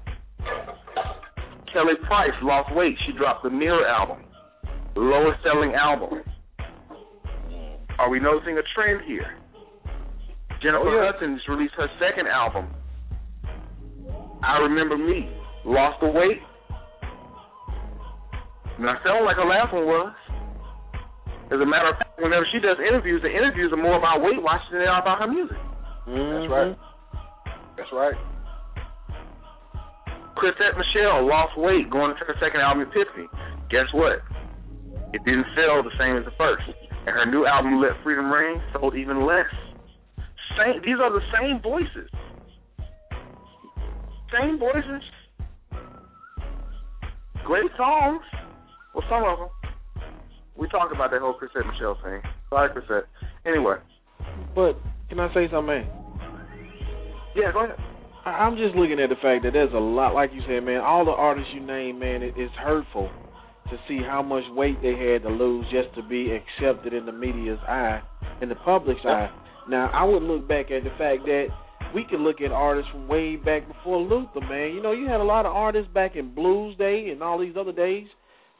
[1.72, 2.96] Kelly Price lost weight.
[3.06, 4.24] She dropped the Mirror album.
[4.96, 6.22] Lowest selling album.
[7.98, 9.36] Are we noticing a trend here?
[10.62, 11.12] Jennifer Oh, yeah.
[11.12, 12.68] Hudson's released her second album.
[14.42, 15.28] I Remember Me.
[15.64, 16.40] Lost the weight.
[18.78, 20.14] Now, sound like her last one was.
[21.48, 24.36] As a matter of fact, whenever she does interviews, the interviews are more about Weight
[24.40, 25.56] Watchers than they are about her music.
[26.04, 26.28] Mm-hmm.
[26.36, 26.74] That's right.
[27.76, 28.18] That's right.
[30.36, 33.26] Chrisette Michele lost weight going into her second album, Epiphany.
[33.70, 34.20] Guess what?
[35.16, 36.68] It didn't sell the same as the first.
[37.06, 39.48] And her new album, Let Freedom Ring, sold even less.
[40.54, 42.10] Same, these are the same voices.
[44.30, 45.02] Same voices.
[47.44, 48.20] Great songs.
[48.94, 49.48] Well, some of them.
[50.58, 52.20] We talked about that whole Chrisette Michele thing.
[52.50, 53.06] Sorry, Chrisette.
[53.46, 53.76] Anyway.
[54.54, 54.76] But
[55.08, 55.86] can I say something, man?
[57.36, 57.76] Yeah, go ahead.
[58.24, 60.80] I- I'm just looking at the fact that there's a lot, like you said, man.
[60.80, 63.08] All the artists you name, man, it, it's hurtful
[63.70, 67.12] to see how much weight they had to lose just to be accepted in the
[67.12, 68.02] media's eye,
[68.42, 69.30] in the public's eye.
[69.68, 71.48] Now, I would look back at the fact that
[71.94, 74.74] we can look at artists from way back before Luther, man.
[74.74, 77.54] You know, you had a lot of artists back in Blues Day and all these
[77.58, 78.06] other days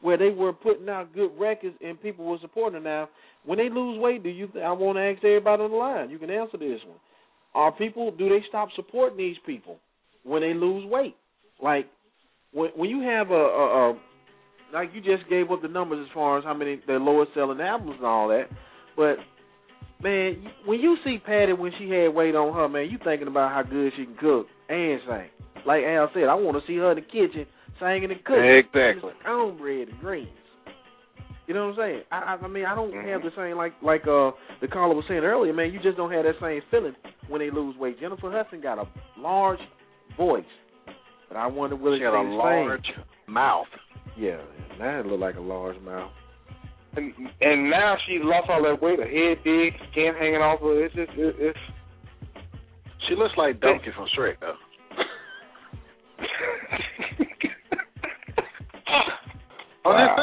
[0.01, 2.83] where they were putting out good records and people were supporting them.
[2.83, 3.09] Now,
[3.45, 4.47] when they lose weight, do you?
[4.47, 6.09] Th- I want to ask everybody on the line.
[6.09, 6.99] You can answer this one.
[7.55, 8.11] Are people?
[8.11, 9.77] Do they stop supporting these people
[10.23, 11.15] when they lose weight?
[11.61, 11.87] Like
[12.53, 13.99] when when you have a, a, a
[14.73, 17.59] like you just gave up the numbers as far as how many the lowest selling
[17.59, 18.45] albums and all that,
[18.95, 19.17] but
[20.01, 23.51] man, when you see Patti when she had weight on her, man, you thinking about
[23.51, 25.29] how good she can cook and sing.
[25.65, 27.45] Like Al said, I want to see her in the kitchen
[27.79, 28.43] singing and cooking.
[28.65, 29.11] Exactly.
[29.11, 30.29] Just cornbread and greens.
[31.47, 32.01] You know what I'm saying?
[32.11, 35.05] I, I I mean I don't have the same like like uh the caller was
[35.07, 35.71] saying earlier, man.
[35.73, 36.95] You just don't have that same feeling
[37.27, 37.99] when they lose weight.
[37.99, 38.85] Jennifer Hudson got a
[39.17, 39.59] large
[40.15, 40.43] voice,
[41.27, 43.33] but I wonder will She it had a stay large same.
[43.33, 43.65] mouth.
[44.17, 44.41] Yeah,
[44.79, 46.11] that look like a large mouth.
[46.95, 48.99] And, and now she lost all that weight.
[48.99, 50.85] Her head big, skin hanging off her.
[50.85, 51.59] It's just, it, it's.
[53.07, 54.53] She looks like Donkey from Shrek though.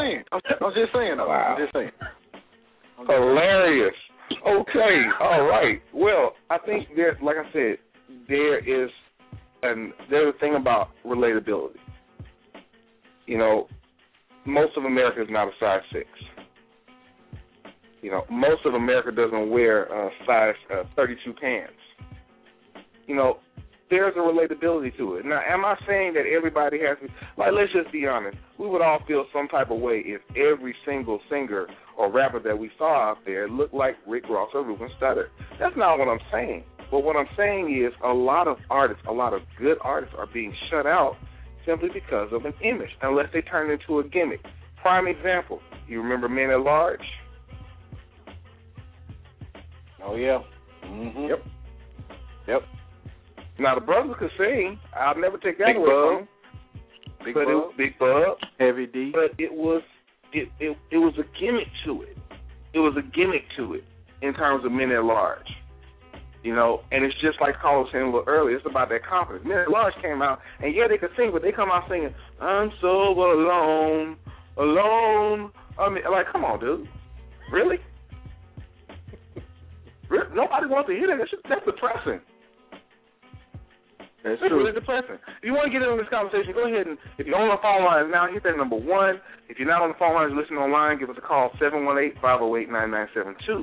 [0.07, 0.25] Saying.
[0.33, 1.17] I'm just, I'm just saying.
[1.17, 1.29] Though.
[1.29, 1.57] Wow.
[1.57, 1.91] I'm just saying.
[2.99, 3.95] Hilarious.
[4.47, 5.81] Okay, all right.
[5.95, 7.77] Well, I think there, like I said,
[8.29, 8.91] there is,
[9.63, 11.77] and there's a thing about relatability.
[13.27, 13.69] You know,
[14.45, 16.09] most of America is not a size six.
[18.03, 21.73] You know, most of America doesn't wear uh, size uh, 32 pants.
[23.07, 23.39] You know,
[23.91, 25.27] there's a relatability to it.
[25.27, 27.07] Now, am I saying that everybody has to?
[27.37, 28.37] Like, let's just be honest.
[28.59, 31.67] We would all feel some type of way if every single singer
[31.97, 35.29] or rapper that we saw out there looked like Rick Ross or Ruben Studdard.
[35.61, 36.65] That's not what I'm saying.
[36.91, 40.27] But what I'm saying is a lot of artists, a lot of good artists are
[40.33, 41.17] being shut out
[41.65, 44.41] simply because of an image, unless they turn it into a gimmick.
[44.81, 47.01] Prime example, you remember Men at Large?
[50.05, 50.39] Oh yeah.
[50.85, 51.29] Mm-hmm.
[51.29, 51.45] Yep.
[52.47, 52.63] Yep.
[53.59, 54.79] Now the brothers could sing.
[54.95, 56.09] I'll never take that Big away Bub.
[56.09, 56.29] from them.
[57.25, 57.71] Big but Bub.
[57.71, 58.37] it Big Bub.
[58.59, 59.13] Heavy D.
[59.13, 59.83] But it was
[60.33, 62.17] it, it it was a gimmick to it.
[62.75, 63.85] It was a gimmick to it
[64.23, 65.47] in terms of men at large.
[66.43, 69.05] You know, and it's just like Carl was saying a little earlier, it's about that
[69.05, 69.45] confidence.
[69.45, 72.15] Men at large came out and yeah they could sing, but they come out singing,
[72.41, 74.17] I'm so alone,
[74.59, 75.51] alone.
[75.79, 76.89] I mean like come on, dude.
[77.53, 77.79] Really?
[80.09, 80.29] Really?
[80.37, 81.19] Nobody wants to hear that.
[81.19, 82.21] That's, just, that's depressing.
[84.27, 84.59] That's It's true.
[84.59, 85.23] really depressing.
[85.39, 87.63] If you want to get into this conversation, go ahead and if you're on the
[87.63, 89.23] phone lines now, hit that number one.
[89.47, 91.97] If you're not on the phone lines, listen online, give us a call seven one
[92.03, 93.63] eight five zero eight nine nine seven two.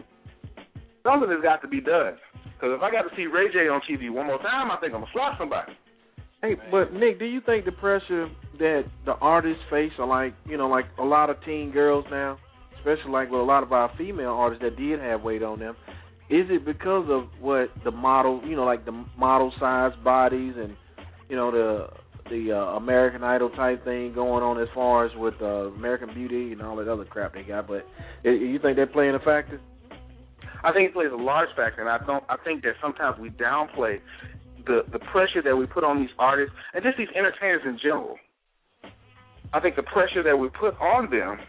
[1.04, 2.16] Something has got to be done.
[2.56, 4.96] Because if I got to see Ray J on TV one more time, I think
[4.96, 5.76] I'm gonna slap somebody.
[6.42, 8.28] Hey, but Nick, do you think the pressure
[8.60, 12.38] that the artists face are like, you know, like a lot of teen girls now,
[12.80, 15.76] especially like with a lot of our female artists that did have weight on them,
[16.30, 20.76] is it because of what the model, you know, like the model size bodies and,
[21.30, 21.88] you know, the
[22.30, 26.54] the uh, American Idol type thing going on as far as with uh, American Beauty
[26.54, 27.68] and all that other crap they got?
[27.68, 27.86] But
[28.26, 29.60] i you think they're playing a factor?
[30.64, 32.24] I think it plays a large factor, and I don't.
[32.30, 34.00] I think that sometimes we downplay
[34.66, 38.18] the the pressure that we put on these artists and just these entertainers in general.
[39.52, 41.40] I think the pressure that we put on them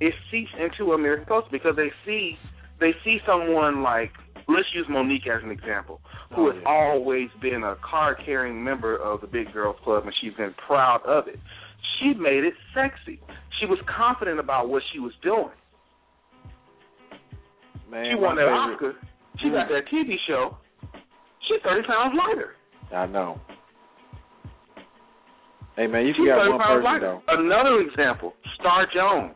[0.00, 2.38] it seeps into American culture because they see
[2.80, 4.10] they see someone like
[4.48, 6.00] let's use Mo'Nique as an example,
[6.34, 10.12] who Oh, has always been a card carrying member of the Big Girls Club and
[10.20, 11.38] she's been proud of it.
[11.98, 13.20] She made it sexy.
[13.60, 15.50] She was confident about what she was doing.
[17.90, 18.94] Man, she won that Oscar.
[19.40, 20.56] She got that TV show.
[21.48, 22.54] She's thirty pounds lighter.
[22.94, 23.40] I know.
[25.76, 27.20] Hey man, you She's forgot 30 one person lighter.
[27.26, 27.34] though.
[27.34, 29.34] Another example, Star Jones.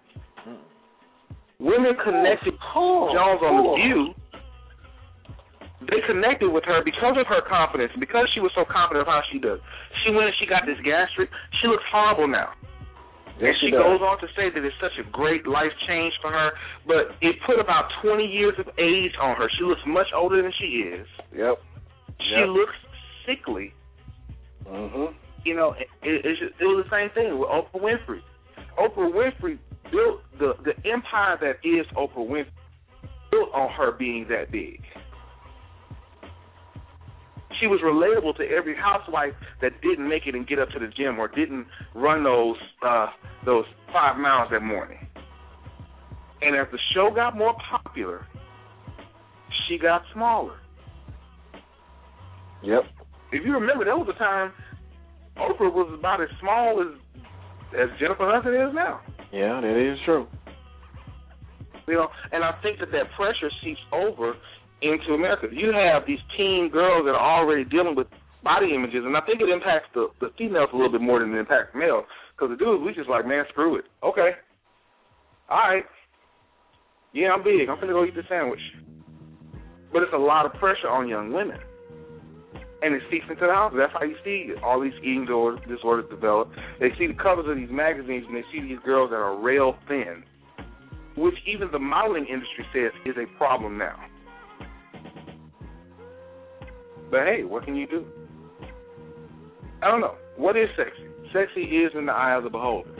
[1.61, 4.15] Women connected Jones on The View.
[5.91, 9.21] They connected with her because of her confidence, because she was so confident of how
[9.31, 9.61] she does.
[10.03, 11.29] She went and she got this gastric.
[11.61, 12.57] She looks horrible now.
[13.37, 16.15] Yes, and she she goes on to say that it's such a great life change
[16.23, 16.53] for her,
[16.87, 19.51] but it put about 20 years of age on her.
[19.59, 21.07] She looks much older than she is.
[21.37, 21.59] Yep.
[22.21, 22.49] She Yep.
[22.49, 22.77] looks
[23.27, 23.75] sickly.
[24.65, 25.15] Mhm.
[25.45, 26.25] You know, it, it,
[26.59, 28.23] it was the same thing with Oprah Winfrey.
[28.79, 29.59] Oprah Winfrey
[29.95, 32.51] built the the empire that is Oprah Winfrey
[33.31, 34.81] built on her being that big.
[37.61, 39.33] She was relatable to every housewife
[39.63, 43.07] that didn't make it and get up to the gym or didn't run those uh
[43.45, 44.99] those five miles that morning.
[46.43, 48.27] And as the show got more popular,
[49.67, 50.57] she got smaller.
[52.63, 52.83] Yep.
[53.33, 54.53] If you remember, that was the time
[55.37, 56.99] Oprah was about as small as
[57.75, 59.01] as Jennifer Hudson is now.
[59.35, 60.29] Yeah, that is true.
[61.89, 64.35] You know, and I think that that pressure seeps over
[64.81, 65.49] into America.
[65.51, 68.07] You have these teen girls that are already dealing with
[68.45, 71.35] body images, and I think it impacts the the females a little bit more than
[71.35, 72.05] it impacts males.
[72.33, 73.85] Because the dudes, we just like, man, screw it.
[74.05, 74.39] Okay,
[75.51, 75.85] all right,
[77.13, 77.69] yeah, I'm big.
[77.69, 78.63] I'm gonna go eat the sandwich.
[79.93, 81.59] But it's a lot of pressure on young women,
[82.85, 83.73] and it seeps into the house.
[83.75, 86.51] That's how you see all these eating disorders, develop.
[86.79, 89.77] They see the covers of these magazines, and they see these girls that are rail
[89.89, 90.23] thin
[91.17, 93.97] which even the modeling industry says is a problem now.
[97.11, 98.05] But hey, what can you do?
[99.83, 100.17] I don't know.
[100.37, 101.07] What is sexy?
[101.33, 102.91] Sexy is in the eye of the beholder.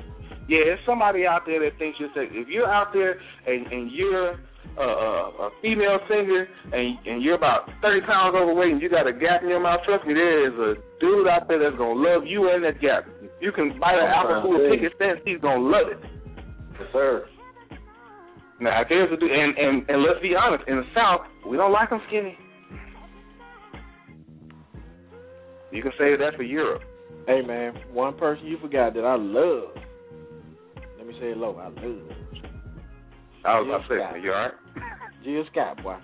[0.49, 2.39] Yeah, there's somebody out there that thinks you're sexy.
[2.39, 4.37] If you're out there and, and you're
[4.79, 5.13] a, a,
[5.47, 9.43] a female singer and and you're about 30 pounds overweight and you got a gap
[9.43, 12.51] in your mouth, trust me, there is a dude out there that's gonna love you
[12.51, 13.07] and that gap.
[13.41, 15.99] You can buy an apple full of picket fence, he's gonna love it.
[16.79, 17.27] Yes, sir.
[18.61, 21.57] Now, if there's a dude, and, and and let's be honest, in the South, we
[21.57, 22.37] don't like them skinny.
[25.71, 26.83] You can say that for Europe.
[27.27, 29.75] Hey man, one person you forgot that I love.
[30.99, 31.57] Let me say it low.
[31.57, 32.54] I love
[33.45, 34.53] I was Jill about to say, you all right?
[35.25, 35.97] Jill Scott, boy.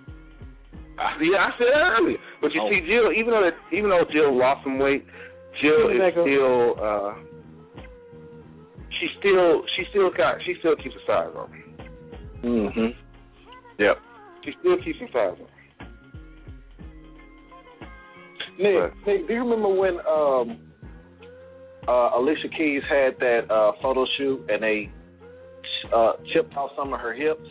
[0.99, 2.19] I, yeah, I said that earlier.
[2.43, 2.69] But you Oh.
[2.69, 5.05] see, Jill, even though that, even though Jill lost some weight,
[5.63, 7.15] Jill is still uh,
[9.01, 11.49] she still she still got she still keeps her size on.
[12.45, 12.95] Mhm.
[13.79, 13.97] Yep.
[14.45, 15.49] She still keeps her size on.
[18.59, 20.59] Nick, Nick, do you remember when um,
[21.89, 24.91] uh, Alicia Keys had that uh, photo shoot and they
[25.95, 27.47] uh, chipped off some of her hips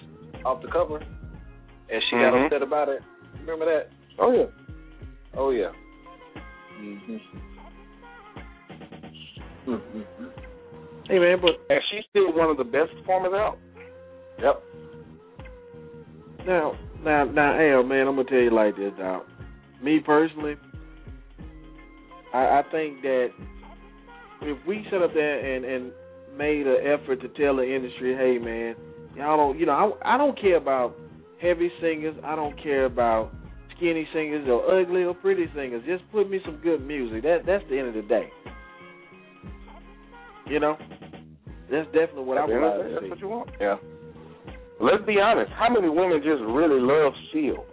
[0.45, 2.45] off the cover, and she got Mhm.
[2.45, 3.01] upset about it?
[3.41, 3.89] Remember that?
[4.19, 4.45] Oh yeah.
[5.35, 5.71] Oh yeah.
[6.77, 7.17] hmm
[9.65, 10.25] hmm
[11.07, 13.57] Hey man, but And she's still one of the best performers out.
[14.41, 14.63] Yep.
[16.45, 19.23] now, now, now, Al, man, I'm gonna tell you like this, dog.
[19.81, 20.55] Me personally,
[22.33, 23.29] I, I think that
[24.41, 25.91] if we set up there and and
[26.37, 28.75] made an effort to tell the industry, hey, man,
[29.15, 30.95] y'all don't, you know, I, I don't care about
[31.41, 32.15] heavy singers.
[32.23, 33.33] I don't care about
[33.75, 35.83] skinny singers or ugly or pretty singers.
[35.85, 37.23] Just put me some good music.
[37.23, 38.29] That that's the end of the day.
[40.47, 40.77] You know,
[41.71, 43.09] that's definitely what I At the would like the day, to That's see.
[43.09, 43.49] what you want.
[43.61, 43.75] Yeah.
[44.81, 45.51] Let's be honest.
[45.51, 47.65] How many women just really love Seal?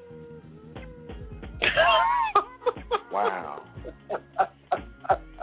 [3.13, 3.63] Wow.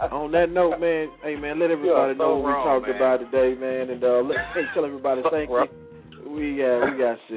[0.00, 2.88] On that note, man, hey man, let everybody You so know what wrong, we talked
[2.90, 2.96] man.
[2.98, 5.66] about today, man, and uh, let hey, tell everybody thank you.
[6.26, 7.36] We uh, we got to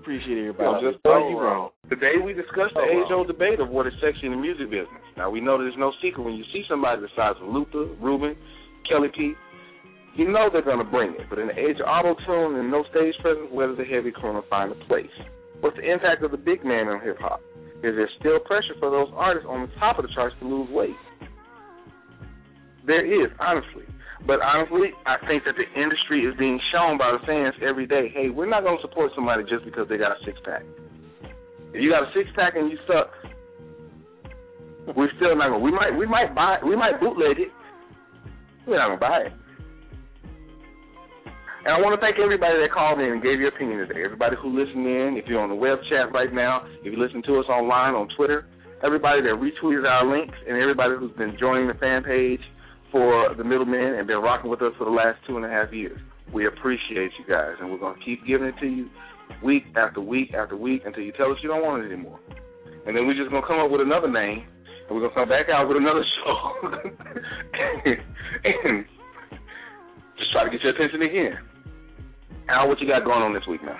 [0.00, 0.68] appreciate everybody.
[0.68, 1.70] I'm just so you wrong.
[1.88, 5.00] Today we discussed the So age-old debate of what is sexy in the music business.
[5.16, 8.36] Now we know there's no secret when you see somebody the size of Luther, Ruben,
[8.88, 9.32] Kelly P.
[10.16, 12.84] You know they're gonna bring it, but in the age of auto tune and no
[12.92, 15.08] stage presence, where does the heavy crooner find a place?
[15.64, 17.40] What's the impact of the big man on hip hop?
[17.80, 20.68] Is there still pressure for those artists on the top of the charts to lose
[20.70, 20.94] weight?
[22.86, 23.84] There is, honestly.
[24.26, 28.10] But honestly, I think that the industry is being shown by the fans every day.
[28.14, 30.62] Hey, we're not going to support somebody just because they got a six pack.
[31.74, 33.10] If you got a six pack and you suck,
[34.94, 35.62] we're still not going.
[35.62, 37.50] We might, we might buy, we might bootleg it.
[38.66, 39.32] We're not going to buy it.
[41.62, 44.02] And I want to thank everybody that called in and gave your opinion today.
[44.02, 47.22] Everybody who listened in, if you're on the web chat right now, if you listen
[47.26, 48.50] to us online on Twitter,
[48.82, 52.42] everybody that retweeted our links, and everybody who's been joining the fan page
[52.92, 55.72] for the middlemen and been rocking with us for the last two and a half
[55.72, 55.98] years.
[56.32, 58.88] We appreciate you guys, and we're going to keep giving it to you
[59.42, 62.20] week after week after week until you tell us you don't want it anymore.
[62.86, 64.44] And then we're just going to come up with another name,
[64.86, 66.36] and we're going to come back out with another show.
[68.44, 68.84] and
[70.18, 71.38] just try to get your attention again.
[72.48, 73.76] Al, what you got going on this week, man?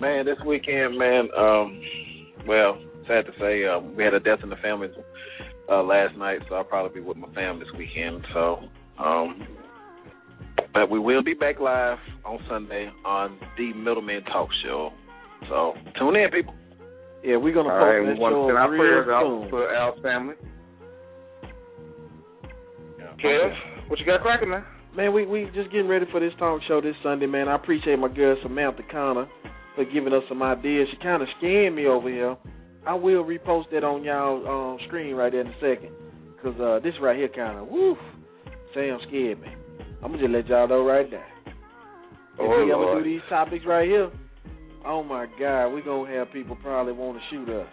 [0.00, 1.28] Man, this weekend, man.
[1.36, 1.80] Um,
[2.46, 4.88] well, sad to say, um, we had a death in the family
[5.70, 8.24] uh, last night, so I'll probably be with my family this weekend.
[8.32, 8.58] So,
[8.98, 9.46] um,
[10.74, 14.90] but we will be back live on Sunday on the Middleman Talk Show.
[15.48, 16.54] So tune in, people.
[17.24, 19.08] Yeah, we're gonna All post right, that we want to show send our real prayers
[19.10, 19.50] out soon.
[19.50, 20.34] for Al's family.
[23.22, 24.64] Kev, what you got cracking, man?
[24.96, 27.48] Man, we we just getting ready for this talk show this Sunday, man.
[27.48, 29.28] I appreciate my girl Samantha Connor
[29.74, 30.88] for giving us some ideas.
[30.90, 32.36] She kind of scared me over here.
[32.88, 35.92] I will repost that on y'all um, screen right there in a second,
[36.42, 37.98] cause uh, this right here kind of woof,
[38.72, 39.48] Sam scared me.
[40.02, 41.22] I'm gonna just let y'all know right now.
[41.46, 41.52] If
[42.40, 44.10] Oh, we ever do these topics right here,
[44.86, 47.68] oh my God, we gonna have people probably want to shoot us.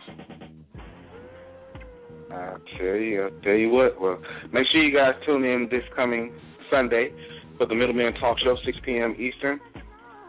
[2.30, 4.02] I tell you, I tell you what.
[4.02, 4.20] Well,
[4.52, 6.34] make sure you guys tune in this coming
[6.70, 7.14] Sunday
[7.58, 9.16] for the Middleman Talk Show, 6 p.m.
[9.18, 9.62] Eastern,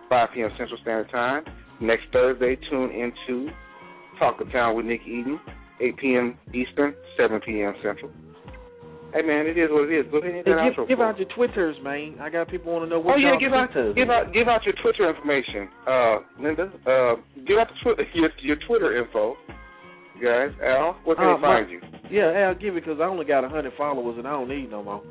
[0.08, 0.50] 5 p.m.
[0.56, 1.42] Central Standard Time.
[1.80, 3.50] Next Thursday, tune into
[4.18, 5.38] Talk of Town with Nick Eden,
[5.80, 6.38] 8 p.m.
[6.54, 7.74] Eastern, 7 p.m.
[7.82, 8.10] Central.
[9.14, 10.10] Hey man, it is what it is.
[10.10, 12.16] Go ahead and hit Hey, that outro give, give for out your Twitters, man.
[12.20, 14.48] I got people want to know what Oh yeah, give out Twitters give out give
[14.48, 16.64] out your Twitter information, uh, Linda.
[16.84, 17.14] Uh,
[17.46, 19.36] give out the twi- your your Twitter info,
[20.22, 20.50] guys.
[20.62, 21.80] Al, where can Uh, they my- find you?
[22.10, 24.70] Yeah, I'll give it because I only got a hundred followers and I don't need
[24.70, 25.02] no more.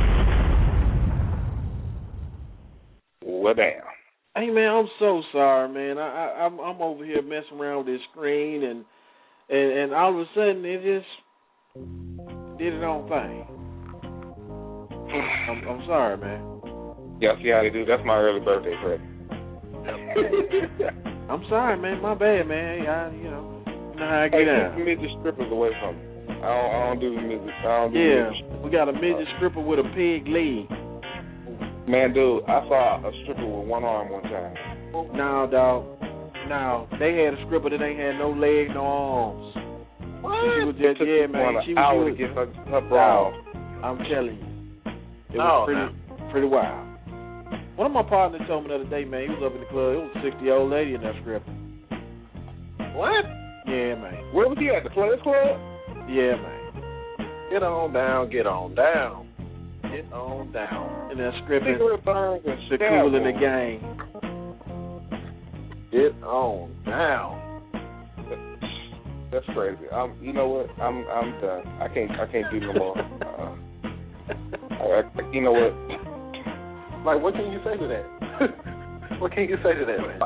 [3.23, 3.81] Well, damn.
[4.35, 5.97] Hey man, I'm so sorry, man.
[5.97, 8.83] I, I I'm I'm over here messing around with this screen and
[9.49, 11.07] and and all of a sudden it just
[12.59, 13.45] did its own thing.
[15.49, 16.41] I'm I'm sorry, man.
[17.21, 17.85] Yeah, see how they do.
[17.85, 19.09] That's my early birthday present.
[21.29, 22.01] I'm sorry, man.
[22.01, 22.85] My bad, man.
[22.87, 25.01] I you know you know how I Hey, get keep out.
[25.01, 26.01] the strippers away from me.
[26.29, 27.49] I don't, I don't do the midget.
[27.49, 28.61] I don't do Yeah, midget.
[28.63, 30.69] we got a midget stripper with a pig leg.
[31.87, 34.55] Man, dude, I saw a stripper with one arm one time.
[35.15, 35.85] No, dog.
[36.49, 39.53] No, they had a stripper that ain't had no legs, no arms.
[39.53, 41.61] She was just, It took yeah, man.
[41.65, 43.29] She was, hour to get her, her bra.
[43.29, 43.33] Dog,
[43.83, 44.91] I'm telling you,
[45.33, 46.85] it was Oh, pretty, pretty wild.
[47.77, 49.67] One of my partners told me the other day, man, he was up in the
[49.67, 49.93] club.
[49.93, 51.51] It was a 60 year old lady in that stripper.
[52.95, 53.25] What?
[53.67, 54.33] Yeah, man.
[54.33, 54.83] Where was he at?
[54.83, 55.59] The Players Club?
[56.07, 56.65] Yeah, man.
[57.49, 59.27] Get on down, get on down.
[59.83, 61.11] Get on down.
[61.11, 63.79] And that stripping, Cigarette burns the cool in the game.
[65.91, 67.41] Get on down.
[69.31, 69.89] That's crazy.
[69.91, 70.21] I'm.
[70.21, 70.69] You know what?
[70.79, 71.05] I'm.
[71.07, 71.67] I'm done.
[71.81, 72.11] I can't.
[72.11, 72.95] I can't do no more.
[74.25, 74.31] Uh,
[74.71, 75.71] I, I, you know what?
[77.05, 79.19] Like, what can you say to that?
[79.21, 80.19] what can you say to that, man?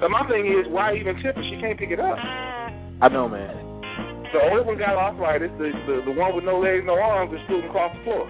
[0.00, 2.16] But my thing is, why even tip if She can't pick it up.
[2.16, 3.71] I know, man.
[4.32, 5.52] The only one got arthritis.
[5.60, 8.24] The, the the one with no legs, no arms, is scooting across the floor.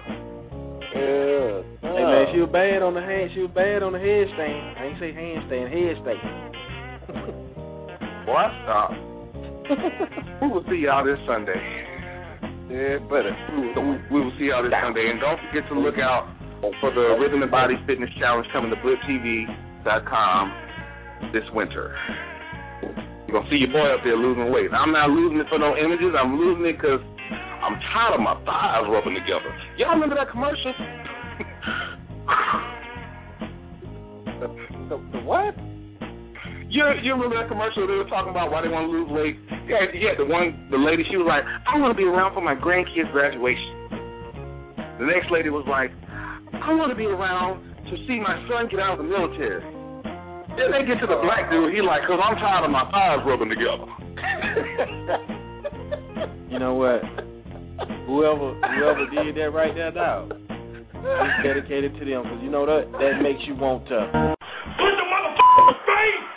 [0.93, 1.63] Yeah.
[1.79, 3.31] Hey, man, she was bad on the hand.
[3.33, 4.77] She was bad on the headstand.
[4.77, 6.19] I ain't say handstand, headstand.
[8.27, 8.91] Boy, stop.
[10.43, 11.57] we will see y'all this Sunday.
[12.67, 13.31] Yeah, better.
[13.55, 16.27] We will, we will see y'all this Sunday, and don't forget to look out
[16.79, 20.43] for the Rhythm and Body Fitness Challenge coming to BlipTV.com
[21.31, 21.95] this winter.
[23.33, 24.69] You're gonna see your boy up there losing weight.
[24.69, 26.13] I'm not losing it for no images.
[26.13, 27.01] I'm losing it because
[27.65, 29.49] I'm tired of my thighs rubbing together.
[29.73, 30.69] Y'all remember that commercial?
[34.37, 34.47] The,
[34.85, 35.57] the, the what?
[36.69, 39.41] You you remember that commercial they were talking about why they want to lose weight?
[39.65, 40.13] Yeah, yeah.
[40.13, 43.09] The one, the lady, she was like, I want to be around for my grandkids'
[43.09, 43.97] graduation.
[45.01, 45.89] The next lady was like,
[46.53, 49.72] I want to be around to see my son get out of the military.
[50.57, 53.25] Then they get to the black dude, he like, cause I'm tired of my thighs
[53.25, 53.87] rubbing together.
[56.53, 57.01] You know what?
[58.05, 62.91] Whoever whoever did that right there now, it's dedicated to them because you know that
[62.93, 63.97] that makes you want to.
[64.77, 66.29] Put the motherfucker's face!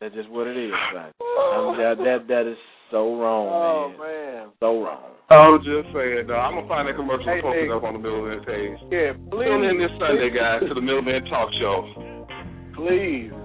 [0.00, 0.70] That's just what it is.
[0.94, 2.56] Like, I'm, that that that is
[2.94, 3.98] so wrong, Oh, man.
[3.98, 4.46] man.
[4.62, 5.10] So wrong.
[5.30, 6.38] I was just saying, dog.
[6.38, 7.74] I'm gonna find that commercial Hey, and post it hey.
[7.74, 8.78] up on the Middleman page.
[8.94, 9.50] Yeah, please.
[9.50, 11.76] Tune in this Sunday, guys, to the Middleman Talk Show.
[12.78, 13.32] Please.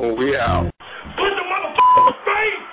[0.00, 0.70] Oh, we out.
[1.16, 2.64] Put the motherfucker's face!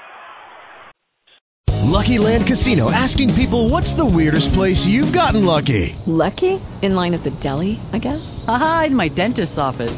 [1.89, 5.95] Lucky Land Casino asking people what's the weirdest place you've gotten lucky?
[6.05, 6.61] Lucky?
[6.83, 8.21] In line at the deli, I guess?
[8.47, 9.97] Aha, in my dentist's office.